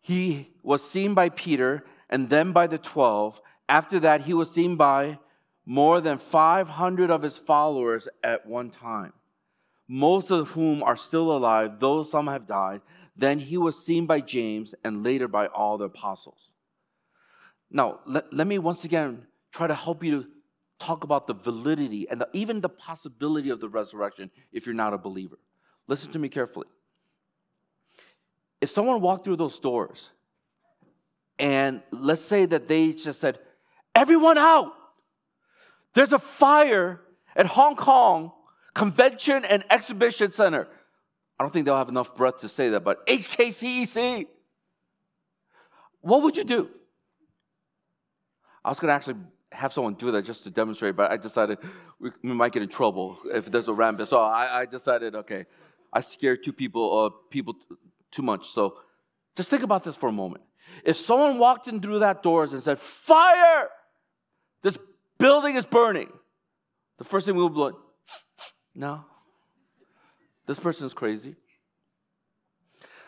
[0.00, 3.40] He was seen by Peter and then by the 12.
[3.68, 5.18] After that he was seen by
[5.64, 9.12] more than 500 of his followers at one time.
[9.86, 12.80] Most of whom are still alive, though some have died.
[13.16, 16.48] Then he was seen by James and later by all the apostles.
[17.70, 20.28] Now, let, let me once again try to help you to
[20.78, 24.92] talk about the validity and the, even the possibility of the resurrection if you're not
[24.92, 25.38] a believer.
[25.88, 26.66] Listen to me carefully.
[28.60, 30.10] If someone walked through those doors
[31.38, 33.38] and let's say that they just said,
[33.94, 34.72] Everyone out!
[35.94, 37.00] There's a fire
[37.36, 38.32] at Hong Kong
[38.74, 40.68] Convention and Exhibition Center.
[41.42, 44.28] I don't think they'll have enough breath to say that, but HKCEC.
[46.00, 46.70] What would you do?
[48.64, 49.16] I was going to actually
[49.50, 51.58] have someone do that just to demonstrate, but I decided
[51.98, 54.08] we, we might get in trouble if there's a rampant.
[54.08, 55.46] So I, I decided, okay,
[55.92, 57.56] I scared two people, uh, people
[58.12, 58.50] too much.
[58.50, 58.76] So
[59.34, 60.44] just think about this for a moment.
[60.84, 63.68] If someone walked in through that doors and said, "Fire!
[64.62, 64.78] This
[65.18, 66.12] building is burning,"
[66.98, 67.74] the first thing we would be like,
[68.76, 69.04] "No,
[70.46, 71.36] this person is crazy.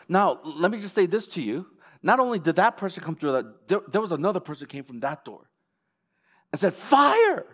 [0.07, 1.65] Now, let me just say this to you.
[2.03, 4.99] Not only did that person come through that, there, there was another person came from
[4.99, 5.49] that door
[6.51, 7.45] and said, Fire!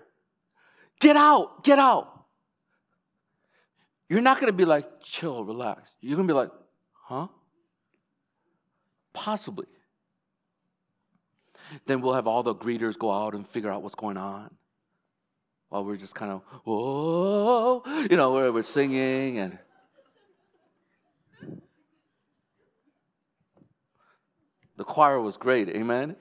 [1.00, 2.26] Get out, get out.
[4.08, 5.90] You're not to be like, chill, relax.
[6.00, 6.52] You're to be like,
[6.94, 7.28] huh?
[9.14, 9.66] Possibly.
[11.88, 14.54] Then we'll have all the greeters go out and figure out what's going on
[15.70, 19.58] while we're just kind of, whoa, you know, we're, we're singing and.
[24.82, 25.70] The choir was great.
[25.70, 26.16] Amen.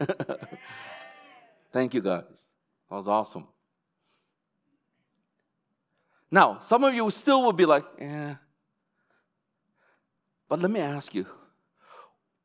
[1.72, 2.44] Thank you, guys.
[2.90, 3.48] That was awesome.
[6.30, 8.34] Now, some of you still will be like, yeah.
[10.46, 11.24] But let me ask you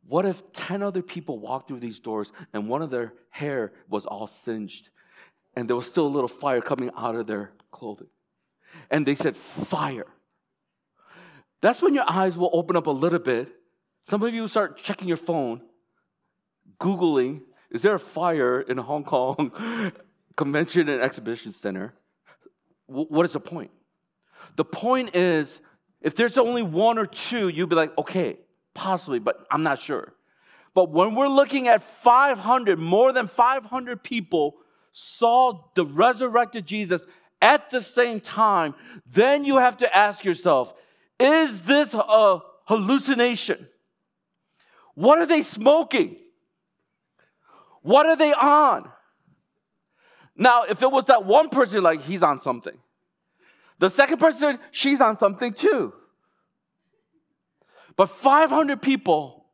[0.07, 4.05] what if 10 other people walked through these doors and one of their hair was
[4.05, 4.88] all singed
[5.57, 8.07] and there was still a little fire coming out of their clothing?
[8.89, 10.07] And they said, Fire.
[11.59, 13.49] That's when your eyes will open up a little bit.
[14.07, 15.59] Some of you start checking your phone
[16.80, 19.52] Googling, is there a fire in Hong Kong
[20.36, 21.94] Convention and Exhibition Center?
[22.88, 23.72] what is the point?
[24.58, 25.60] The point is,
[26.02, 28.38] if there's only one or two, you'd be like, okay,
[28.74, 30.14] possibly, but I'm not sure.
[30.74, 34.58] But when we're looking at 500, more than 500 people
[34.92, 37.06] saw the resurrected Jesus
[37.42, 38.76] at the same time,
[39.12, 40.74] then you have to ask yourself,
[41.20, 43.68] is this a hallucination?
[44.94, 46.18] What are they smoking?
[47.86, 48.90] What are they on?
[50.36, 52.76] Now, if it was that one person, like, he's on something.
[53.78, 55.94] The second person, she's on something too.
[57.96, 59.46] But 500 people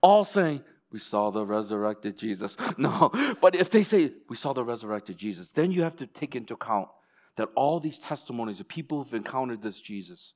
[0.00, 0.62] all saying,
[0.92, 2.56] We saw the resurrected Jesus.
[2.78, 3.10] No,
[3.40, 6.54] but if they say, We saw the resurrected Jesus, then you have to take into
[6.54, 6.86] account
[7.34, 10.34] that all these testimonies of people who've encountered this Jesus,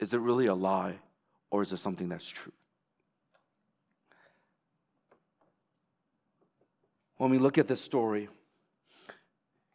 [0.00, 0.96] is it really a lie
[1.52, 2.52] or is it something that's true?
[7.16, 8.28] When we look at this story,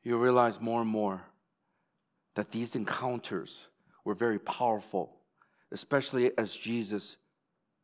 [0.03, 1.21] you realize more and more
[2.35, 3.67] that these encounters
[4.05, 5.15] were very powerful,
[5.71, 7.17] especially as Jesus,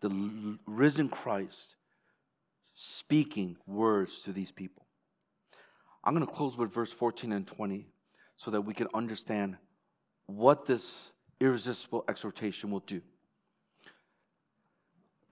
[0.02, 1.76] the risen Christ,
[2.76, 4.86] speaking words to these people.
[6.04, 7.88] I'm going to close with verse 14 and 20.
[8.38, 9.58] so that we can understand
[10.28, 13.02] what this irresistible exhortation will do.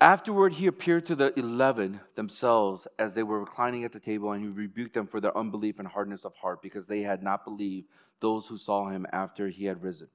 [0.05, 4.43] Afterward, he appeared to the eleven themselves as they were reclining at the table, and
[4.43, 7.87] he rebuked them for their unbelief and hardness of heart, because they had not believed
[8.19, 10.07] those who saw him after he had risen.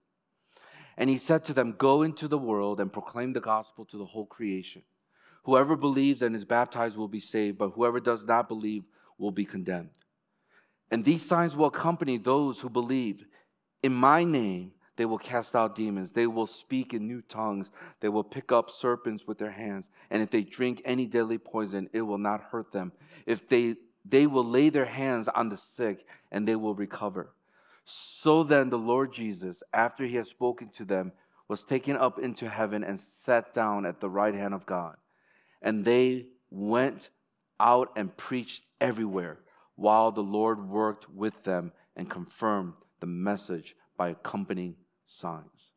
[0.96, 4.04] And he said to them, Go into the world and proclaim the gospel to the
[4.04, 4.82] whole creation.
[5.42, 8.84] Whoever believes and is baptized will be saved, but whoever does not believe
[9.18, 9.90] will be condemned.
[10.92, 13.24] And these signs will accompany those who believe.
[13.82, 14.70] In my name,
[15.00, 16.10] they will cast out demons.
[16.12, 17.70] They will speak in new tongues.
[18.00, 19.88] They will pick up serpents with their hands.
[20.10, 22.92] And if they drink any deadly poison, it will not hurt them.
[23.24, 27.32] If they, they will lay their hands on the sick and they will recover.
[27.86, 31.12] So then, the Lord Jesus, after he had spoken to them,
[31.48, 34.96] was taken up into heaven and sat down at the right hand of God.
[35.62, 37.08] And they went
[37.58, 39.38] out and preached everywhere
[39.76, 44.76] while the Lord worked with them and confirmed the message by accompanying
[45.10, 45.72] signs.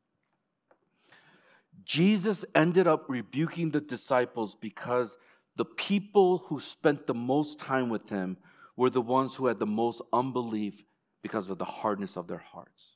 [1.83, 5.17] Jesus ended up rebuking the disciples because
[5.55, 8.37] the people who spent the most time with him
[8.77, 10.83] were the ones who had the most unbelief
[11.21, 12.95] because of the hardness of their hearts.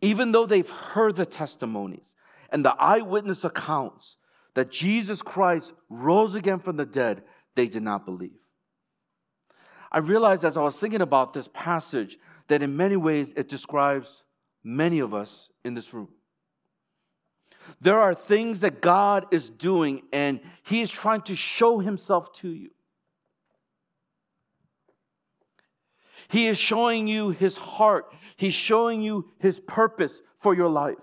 [0.00, 2.14] Even though they've heard the testimonies
[2.50, 4.16] and the eyewitness accounts
[4.54, 7.22] that Jesus Christ rose again from the dead,
[7.54, 8.40] they did not believe.
[9.90, 14.24] I realized as I was thinking about this passage that in many ways it describes
[14.64, 16.08] many of us in this room.
[17.80, 22.48] There are things that God is doing, and He is trying to show Himself to
[22.48, 22.70] you.
[26.28, 30.96] He is showing you His heart, He's showing you His purpose for your life.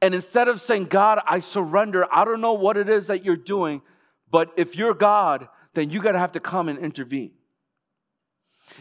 [0.00, 3.36] And instead of saying, God, I surrender, I don't know what it is that you're
[3.36, 3.82] doing,
[4.30, 7.32] but if you're God, then you got to have to come and intervene.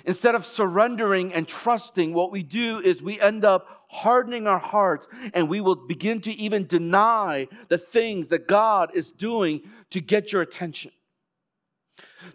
[0.05, 5.07] Instead of surrendering and trusting, what we do is we end up hardening our hearts
[5.33, 9.61] and we will begin to even deny the things that God is doing
[9.91, 10.91] to get your attention.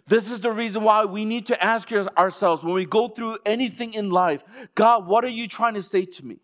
[0.07, 3.93] This is the reason why we need to ask ourselves when we go through anything
[3.93, 4.43] in life
[4.75, 6.39] God, what are you trying to say to me?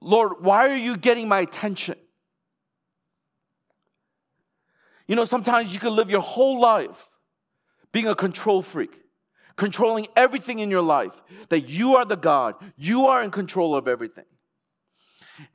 [0.00, 1.96] Lord, why are you getting my attention?
[5.06, 7.08] You know, sometimes you can live your whole life
[7.94, 8.90] being a control freak,
[9.56, 11.12] controlling everything in your life,
[11.48, 14.24] that you are the God, you are in control of everything.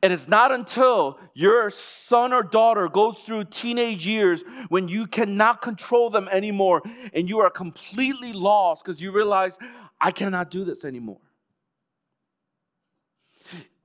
[0.02, 5.62] And it's not until your son or daughter goes through teenage years when you cannot
[5.62, 6.82] control them anymore
[7.14, 9.52] and you are completely lost because you realize,
[10.00, 11.20] I cannot do this anymore.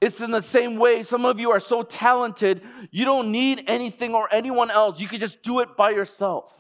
[0.01, 4.15] It's in the same way, some of you are so talented, you don't need anything
[4.15, 5.01] or anyone else.
[5.01, 6.53] You can just do it by yourself.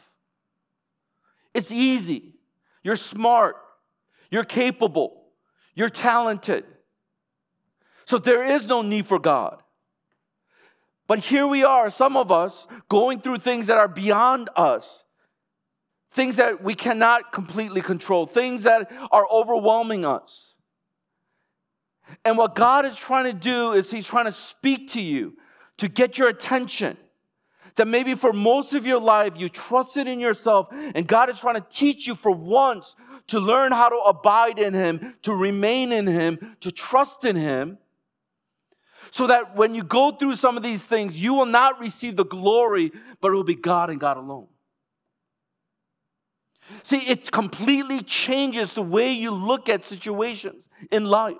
[1.54, 2.34] It's easy.
[2.82, 3.56] You're smart.
[4.30, 5.22] You're capable.
[5.74, 6.64] You're talented.
[8.04, 9.62] So there is no need for God.
[11.06, 15.04] But here we are, some of us, going through things that are beyond us,
[16.12, 20.54] things that we cannot completely control, things that are overwhelming us.
[22.24, 25.36] And what God is trying to do is He's trying to speak to you
[25.78, 26.96] to get your attention
[27.76, 31.56] that maybe for most of your life you trusted in yourself, and God is trying
[31.56, 32.94] to teach you for once
[33.28, 37.78] to learn how to abide in Him, to remain in Him, to trust in Him.
[39.10, 42.24] So that when you go through some of these things, you will not receive the
[42.24, 44.48] glory, but it will be God and God alone.
[46.82, 51.36] See, it completely changes the way you look at situations in life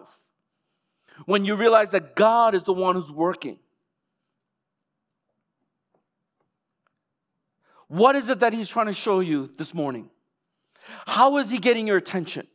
[1.27, 3.59] when you realize that God is the one who's working.
[7.89, 10.11] What is it that he's trying to show you this morning?
[11.07, 12.47] How is he getting your attention?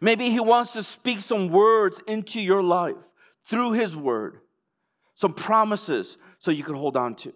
[0.00, 2.96] Maybe he wants to speak some words into your life
[3.48, 4.40] through his word,
[5.14, 7.32] some promises so you can hold on to.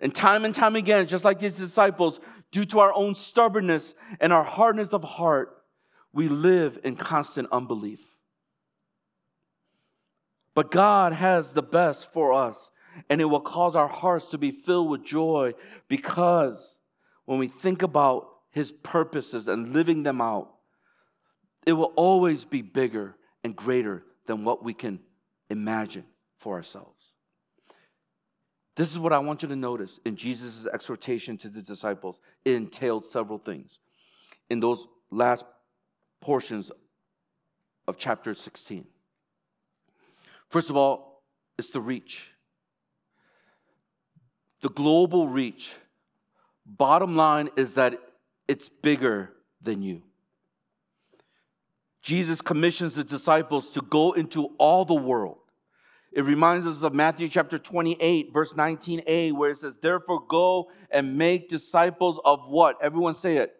[0.00, 2.18] And time and time again, just like these disciples,
[2.50, 5.62] due to our own stubbornness and our hardness of heart,
[6.12, 8.00] we live in constant unbelief.
[10.54, 12.70] But God has the best for us
[13.08, 15.54] and it will cause our hearts to be filled with joy
[15.88, 16.76] because
[17.24, 20.54] when we think about His purposes and living them out,
[21.66, 25.00] it will always be bigger and greater than what we can
[25.50, 26.04] imagine
[26.38, 27.12] for ourselves.
[28.76, 32.18] This is what I want you to notice in Jesus' exhortation to the disciples.
[32.44, 33.78] It entailed several things
[34.50, 35.44] in those last
[36.20, 36.72] portions
[37.86, 38.84] of chapter 16.
[40.48, 41.22] First of all,
[41.56, 42.30] it's the reach
[44.60, 45.70] the global reach
[46.66, 47.98] Bottom line is that
[48.48, 49.30] it's bigger
[49.60, 50.02] than you.
[52.02, 55.38] Jesus commissions the disciples to go into all the world.
[56.12, 61.18] It reminds us of Matthew chapter 28, verse 19a, where it says, Therefore, go and
[61.18, 62.76] make disciples of what?
[62.80, 63.54] Everyone say it.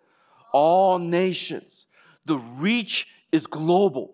[0.52, 1.86] All nations.
[2.26, 4.13] The reach is global.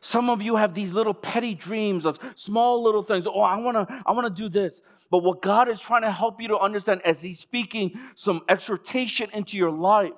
[0.00, 3.26] Some of you have these little petty dreams of small little things.
[3.26, 4.80] Oh, I want to I want to do this.
[5.10, 9.28] But what God is trying to help you to understand as he's speaking some exhortation
[9.32, 10.12] into your life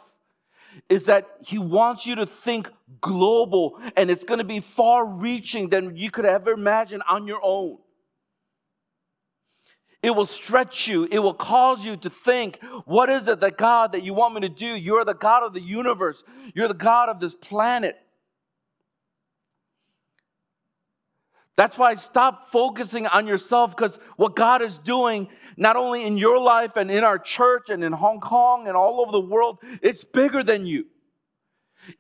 [0.89, 2.69] is that he wants you to think
[3.01, 7.41] global and it's going to be far reaching than you could ever imagine on your
[7.43, 7.79] own.
[10.03, 11.07] It will stretch you.
[11.11, 14.41] It will cause you to think, what is it that God that you want me
[14.41, 14.67] to do?
[14.67, 16.25] You're the God of the universe.
[16.55, 17.97] You're the God of this planet.
[21.57, 26.39] That's why stop focusing on yourself because what God is doing, not only in your
[26.39, 30.05] life and in our church and in Hong Kong and all over the world, it's
[30.05, 30.87] bigger than you.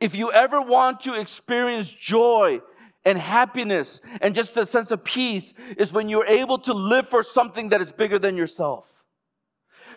[0.01, 2.61] If you ever want to experience joy
[3.05, 7.23] and happiness and just a sense of peace, is when you're able to live for
[7.23, 8.87] something that is bigger than yourself.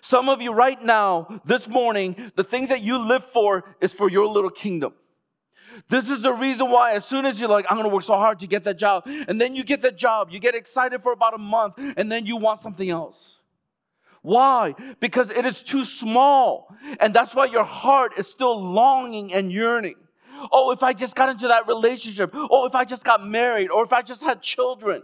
[0.02, 4.10] Some of you, right now, this morning, the things that you live for is for
[4.10, 4.94] your little kingdom.
[5.90, 8.40] This is the reason why, as soon as you're like, I'm gonna work so hard
[8.40, 11.34] to get that job, and then you get that job, you get excited for about
[11.34, 13.36] a month, and then you want something else.
[14.22, 14.74] Why?
[15.00, 16.76] Because it is too small.
[17.00, 19.98] And that's why your heart is still longing and yearning.
[20.52, 22.32] Oh, if I just got into that relationship.
[22.34, 23.70] Oh, if I just got married.
[23.70, 25.04] Or if I just had children.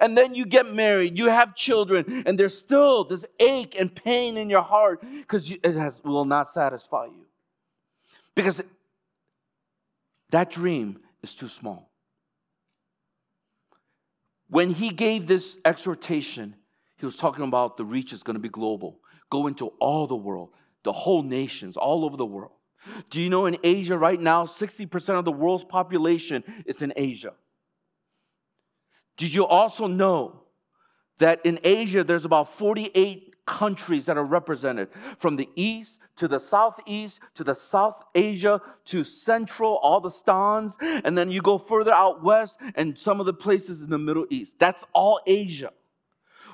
[0.00, 4.36] And then you get married, you have children, and there's still this ache and pain
[4.36, 7.24] in your heart because it has, will not satisfy you.
[8.34, 8.60] Because
[10.30, 11.90] that dream is too small.
[14.50, 16.54] When he gave this exhortation,
[16.96, 19.00] he was talking about the reach is going to be global,
[19.30, 20.50] go into all the world,
[20.84, 22.52] the whole nations, all over the world.
[23.10, 27.34] Do you know in Asia right now, 60% of the world's population is in Asia?
[29.16, 30.44] Did you also know
[31.18, 34.88] that in Asia there's about 48 countries that are represented
[35.18, 40.72] from the east to the southeast, to the South Asia, to central, all the stans,
[40.80, 44.26] and then you go further out west and some of the places in the Middle
[44.28, 44.54] East.
[44.58, 45.72] That's all Asia.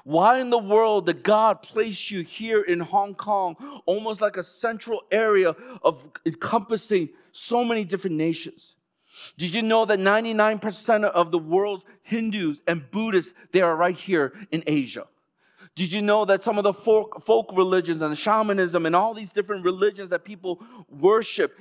[0.04, 4.44] Why in the world did God place you here in Hong Kong, almost like a
[4.44, 8.76] central area of encompassing so many different nations?
[9.38, 14.34] Did you know that 99% of the world's Hindus and Buddhists, they are right here
[14.52, 15.06] in Asia?
[15.76, 19.32] Did you know that some of the folk, folk religions and shamanism and all these
[19.32, 21.58] different religions that people worship,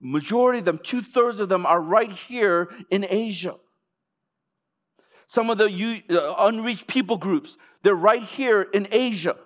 [0.00, 3.56] majority of them, two thirds of them are right here in Asia.
[5.26, 9.36] Some of the uh, unreached people groups, they're right here in Asia.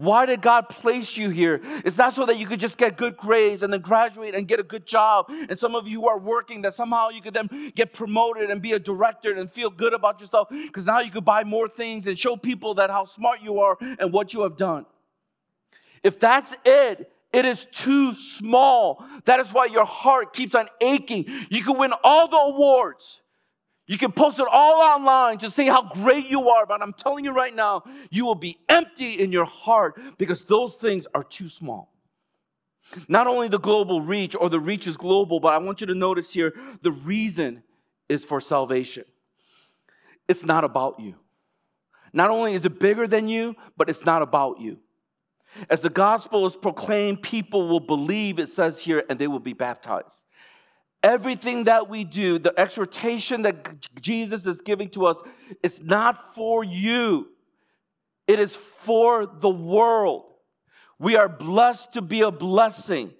[0.00, 1.60] Why did God place you here?
[1.84, 4.58] It's not so that you could just get good grades and then graduate and get
[4.58, 5.26] a good job.
[5.28, 8.72] And some of you are working that somehow you could then get promoted and be
[8.72, 12.18] a director and feel good about yourself because now you could buy more things and
[12.18, 14.86] show people that how smart you are and what you have done.
[16.02, 19.04] If that's it, it is too small.
[19.26, 21.26] That is why your heart keeps on aching.
[21.50, 23.20] You can win all the awards.
[23.90, 27.24] You can post it all online to see how great you are, but I'm telling
[27.24, 31.48] you right now, you will be empty in your heart because those things are too
[31.48, 31.92] small.
[33.08, 35.94] Not only the global reach or the reach is global, but I want you to
[35.96, 37.64] notice here the reason
[38.08, 39.06] is for salvation.
[40.28, 41.16] It's not about you.
[42.12, 44.78] Not only is it bigger than you, but it's not about you.
[45.68, 49.52] As the gospel is proclaimed, people will believe, it says here, and they will be
[49.52, 50.19] baptized.
[51.02, 55.16] Everything that we do, the exhortation that Jesus is giving to us,
[55.62, 57.28] is not for you,
[58.26, 60.24] it is for the world.
[60.98, 63.12] We are blessed to be a blessing.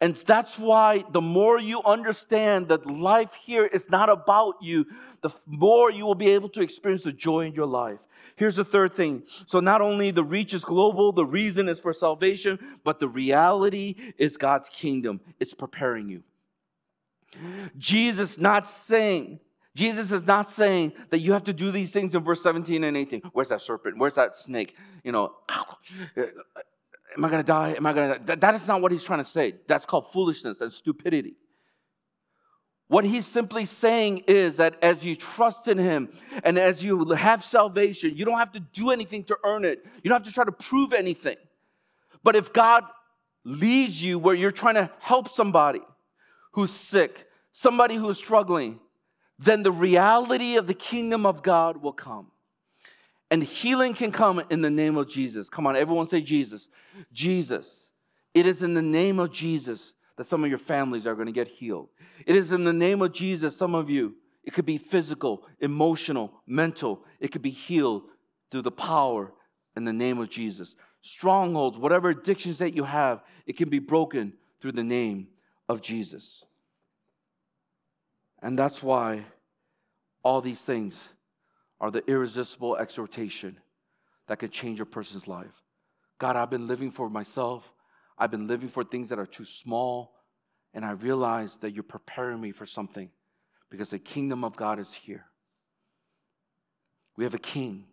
[0.00, 4.86] And that's why the more you understand that life here is not about you,
[5.22, 7.98] the more you will be able to experience the joy in your life.
[8.36, 9.22] Here's the third thing.
[9.46, 14.12] So, not only the reach is global, the reason is for salvation, but the reality
[14.18, 15.20] is God's kingdom.
[15.38, 16.22] It's preparing you.
[17.78, 19.40] Jesus not saying,
[19.74, 22.96] Jesus is not saying that you have to do these things in verse 17 and
[22.96, 23.22] 18.
[23.32, 23.98] Where's that serpent?
[23.98, 24.76] Where's that snake?
[25.02, 25.62] You know, uh,
[27.16, 27.74] am I going to die?
[27.76, 28.34] Am I going to die?
[28.36, 29.54] That is not what he's trying to say.
[29.66, 31.34] That's called foolishness and stupidity.
[32.88, 36.10] What he's simply saying is that as you trust in him
[36.44, 39.84] and as you have salvation, you don't have to do anything to earn it.
[40.02, 41.36] You don't have to try to prove anything.
[42.22, 42.84] But if God
[43.44, 45.80] leads you where you're trying to help somebody,
[46.54, 48.78] who's sick, somebody who's struggling,
[49.38, 52.28] then the reality of the kingdom of God will come.
[53.30, 55.48] And healing can come in the name of Jesus.
[55.48, 56.68] Come on, everyone say Jesus.
[57.12, 57.88] Jesus.
[58.32, 61.32] It is in the name of Jesus that some of your families are going to
[61.32, 61.88] get healed.
[62.24, 66.32] It is in the name of Jesus, some of you, it could be physical, emotional,
[66.46, 68.04] mental, it could be healed
[68.52, 69.32] through the power
[69.74, 70.76] in the name of Jesus.
[71.02, 75.26] Strongholds, whatever addictions that you have, it can be broken through the name
[75.68, 76.44] of Jesus.
[78.42, 79.24] And that's why
[80.22, 80.98] all these things
[81.80, 83.56] are the irresistible exhortation
[84.28, 85.62] that can change a person's life.
[86.18, 87.64] God, I've been living for myself.
[88.18, 90.12] I've been living for things that are too small.
[90.72, 93.10] And I realize that you're preparing me for something
[93.70, 95.24] because the kingdom of God is here.
[97.16, 97.84] We have a king.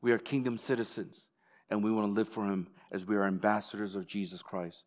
[0.00, 1.26] We are kingdom citizens.
[1.70, 4.84] And we want to live for him as we are ambassadors of Jesus Christ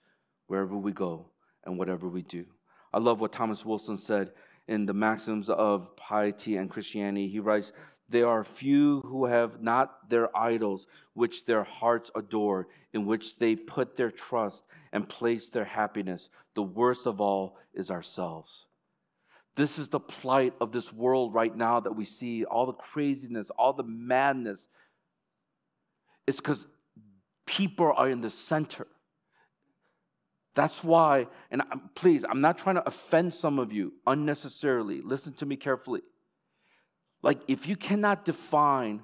[0.48, 1.28] wherever we go
[1.66, 2.46] and whatever we do.
[2.94, 4.32] I love what Thomas Wilson said
[4.68, 7.28] in the Maxims of Piety and Christianity.
[7.28, 7.72] He writes,
[8.08, 13.56] there are few who have not their idols, which their hearts adore, in which they
[13.56, 14.64] put their trust
[14.94, 16.30] and place their happiness.
[16.54, 18.66] The worst of all is ourselves.
[19.56, 23.50] This is the plight of this world right now that we see all the craziness,
[23.58, 24.66] all the madness.
[26.28, 26.66] It's because
[27.46, 28.88] people are in the center.
[30.56, 31.62] That's why, and
[31.96, 35.02] please, I'm not trying to offend some of you unnecessarily.
[35.02, 36.02] Listen to me carefully.
[37.22, 39.02] Like, if you cannot define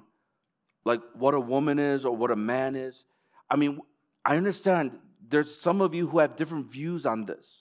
[0.84, 3.04] like what a woman is or what a man is,
[3.50, 3.80] I mean,
[4.24, 4.98] I understand
[5.28, 7.58] there's some of you who have different views on this.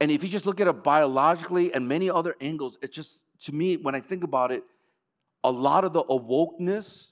[0.00, 3.52] And if you just look at it biologically and many other angles, it just, to
[3.52, 4.64] me, when I think about it,
[5.44, 7.06] a lot of the awokeness,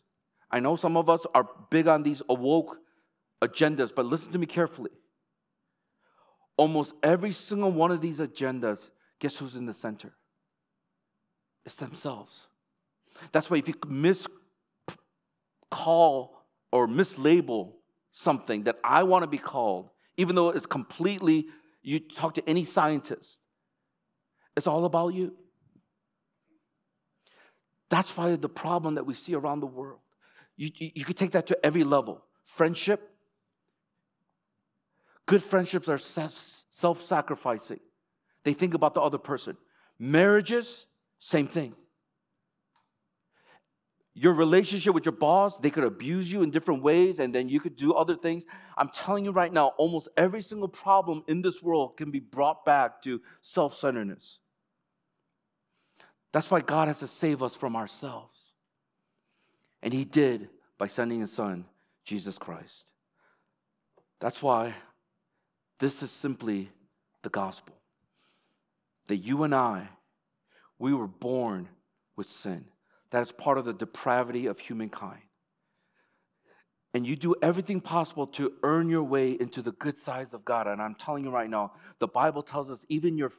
[0.51, 2.78] I know some of us are big on these awoke
[3.47, 4.90] agendas, but listen to me carefully.
[6.57, 8.78] Almost every single one of these agendas,
[9.18, 10.12] guess who's in the center?
[11.64, 12.47] It's themselves.
[13.32, 14.28] That's why if you miscall
[16.72, 17.72] or mislabel
[18.12, 21.47] something that I want to be called, even though it's completely,
[21.82, 23.36] you talk to any scientist,
[24.57, 25.34] it's all about you.
[27.90, 30.01] That's why the problem that we see around the world.
[30.57, 32.22] You, you, you could take that to every level.
[32.45, 33.14] Friendship.
[35.27, 37.81] Good friendships are self sacrificing,
[38.45, 39.57] they think about the other person.
[39.99, 40.87] Marriages,
[41.18, 41.75] same thing.
[44.16, 47.59] Your relationship with your boss, they could abuse you in different ways and then you
[47.59, 48.45] could do other things.
[48.77, 52.64] I'm telling you right now, almost every single problem in this world can be brought
[52.64, 54.39] back to self centeredness.
[56.33, 58.37] That's why God has to save us from ourselves.
[59.83, 60.49] And He did
[60.79, 61.64] by sending His Son,
[62.05, 62.85] Jesus Christ.
[64.20, 64.75] That's why
[65.85, 66.70] this is simply
[67.24, 67.74] the gospel
[69.07, 69.87] that you and I
[70.78, 71.68] we were born
[72.16, 72.64] with sin.
[73.11, 75.20] That is part of the depravity of humankind.
[76.95, 80.68] And you do everything possible to earn your way into the good sides of God.
[80.68, 83.30] And I'm telling you right now, the Bible tells us even your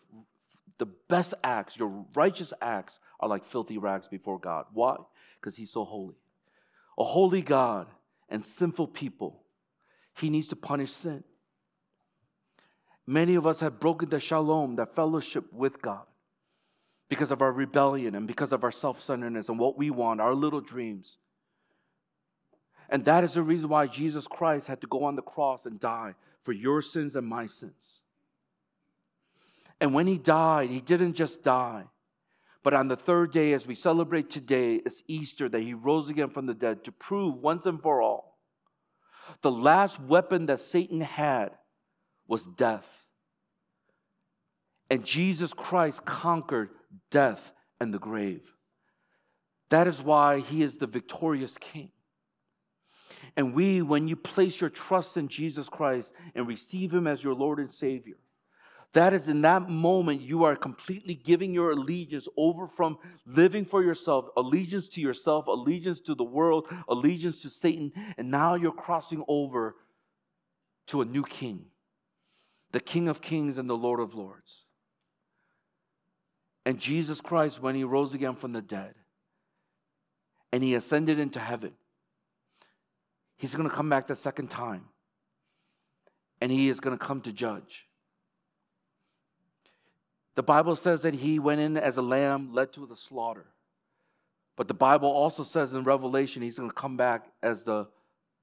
[0.78, 4.66] the best acts, your righteous acts, are like filthy rags before God.
[4.72, 4.98] Why?
[5.42, 6.20] Because He's so holy.
[7.00, 7.88] A holy God
[8.30, 9.42] and sinful people,
[10.16, 11.24] He needs to punish sin.
[13.08, 16.06] Many of us have broken the shalom, the fellowship with God
[17.08, 20.34] because of our rebellion and because of our self centeredness and what we want, our
[20.34, 21.18] little dreams.
[22.90, 25.80] And that is the reason why Jesus Christ had to go on the cross and
[25.80, 28.00] die for your sins and my sins.
[29.82, 31.84] And when he died, he didn't just die,
[32.64, 36.30] but on the third day, as we celebrate today, it's Easter that he rose again
[36.30, 38.38] from the dead to prove once and for all
[39.42, 41.52] the last weapon that Satan had
[42.28, 42.88] was death.
[44.90, 46.70] And Jesus Christ conquered
[47.10, 48.42] death, and the grave.
[49.70, 51.92] That is why he is the victorious king.
[53.36, 57.34] And we, when you place your trust in Jesus Christ and receive him as your
[57.34, 58.16] Lord and Savior,
[58.94, 63.84] that is in that moment you are completely giving your allegiance over from living for
[63.84, 69.24] yourself, allegiance to yourself, allegiance to the world, allegiance to Satan, and now you're crossing
[69.28, 69.76] over
[70.88, 71.66] to a new king,
[72.76, 74.66] the King of Kings and the Lord of Lords.
[76.66, 78.96] And Jesus Christ, when he rose again from the dead
[80.52, 81.72] and he ascended into heaven,
[83.38, 84.84] he's going to come back the second time
[86.42, 87.88] and he is going to come to judge.
[90.36, 93.46] The Bible says that he went in as a lamb led to the slaughter.
[94.58, 97.88] But the Bible also says in Revelation he's going to come back as the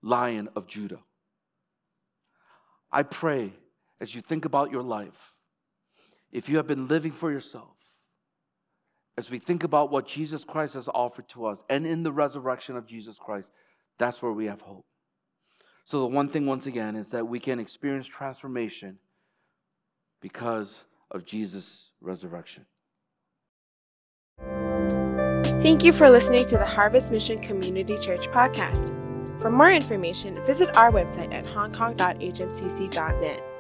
[0.00, 1.00] lion of Judah.
[2.90, 3.52] I pray
[4.02, 5.32] as you think about your life,
[6.32, 7.76] if you have been living for yourself,
[9.16, 12.76] as we think about what Jesus Christ has offered to us and in the resurrection
[12.76, 13.46] of Jesus Christ,
[13.98, 14.84] that's where we have hope.
[15.84, 18.98] So, the one thing, once again, is that we can experience transformation
[20.20, 20.80] because
[21.10, 22.66] of Jesus' resurrection.
[25.60, 28.90] Thank you for listening to the Harvest Mission Community Church podcast.
[29.40, 33.51] For more information, visit our website at hongkong.hmcc.net.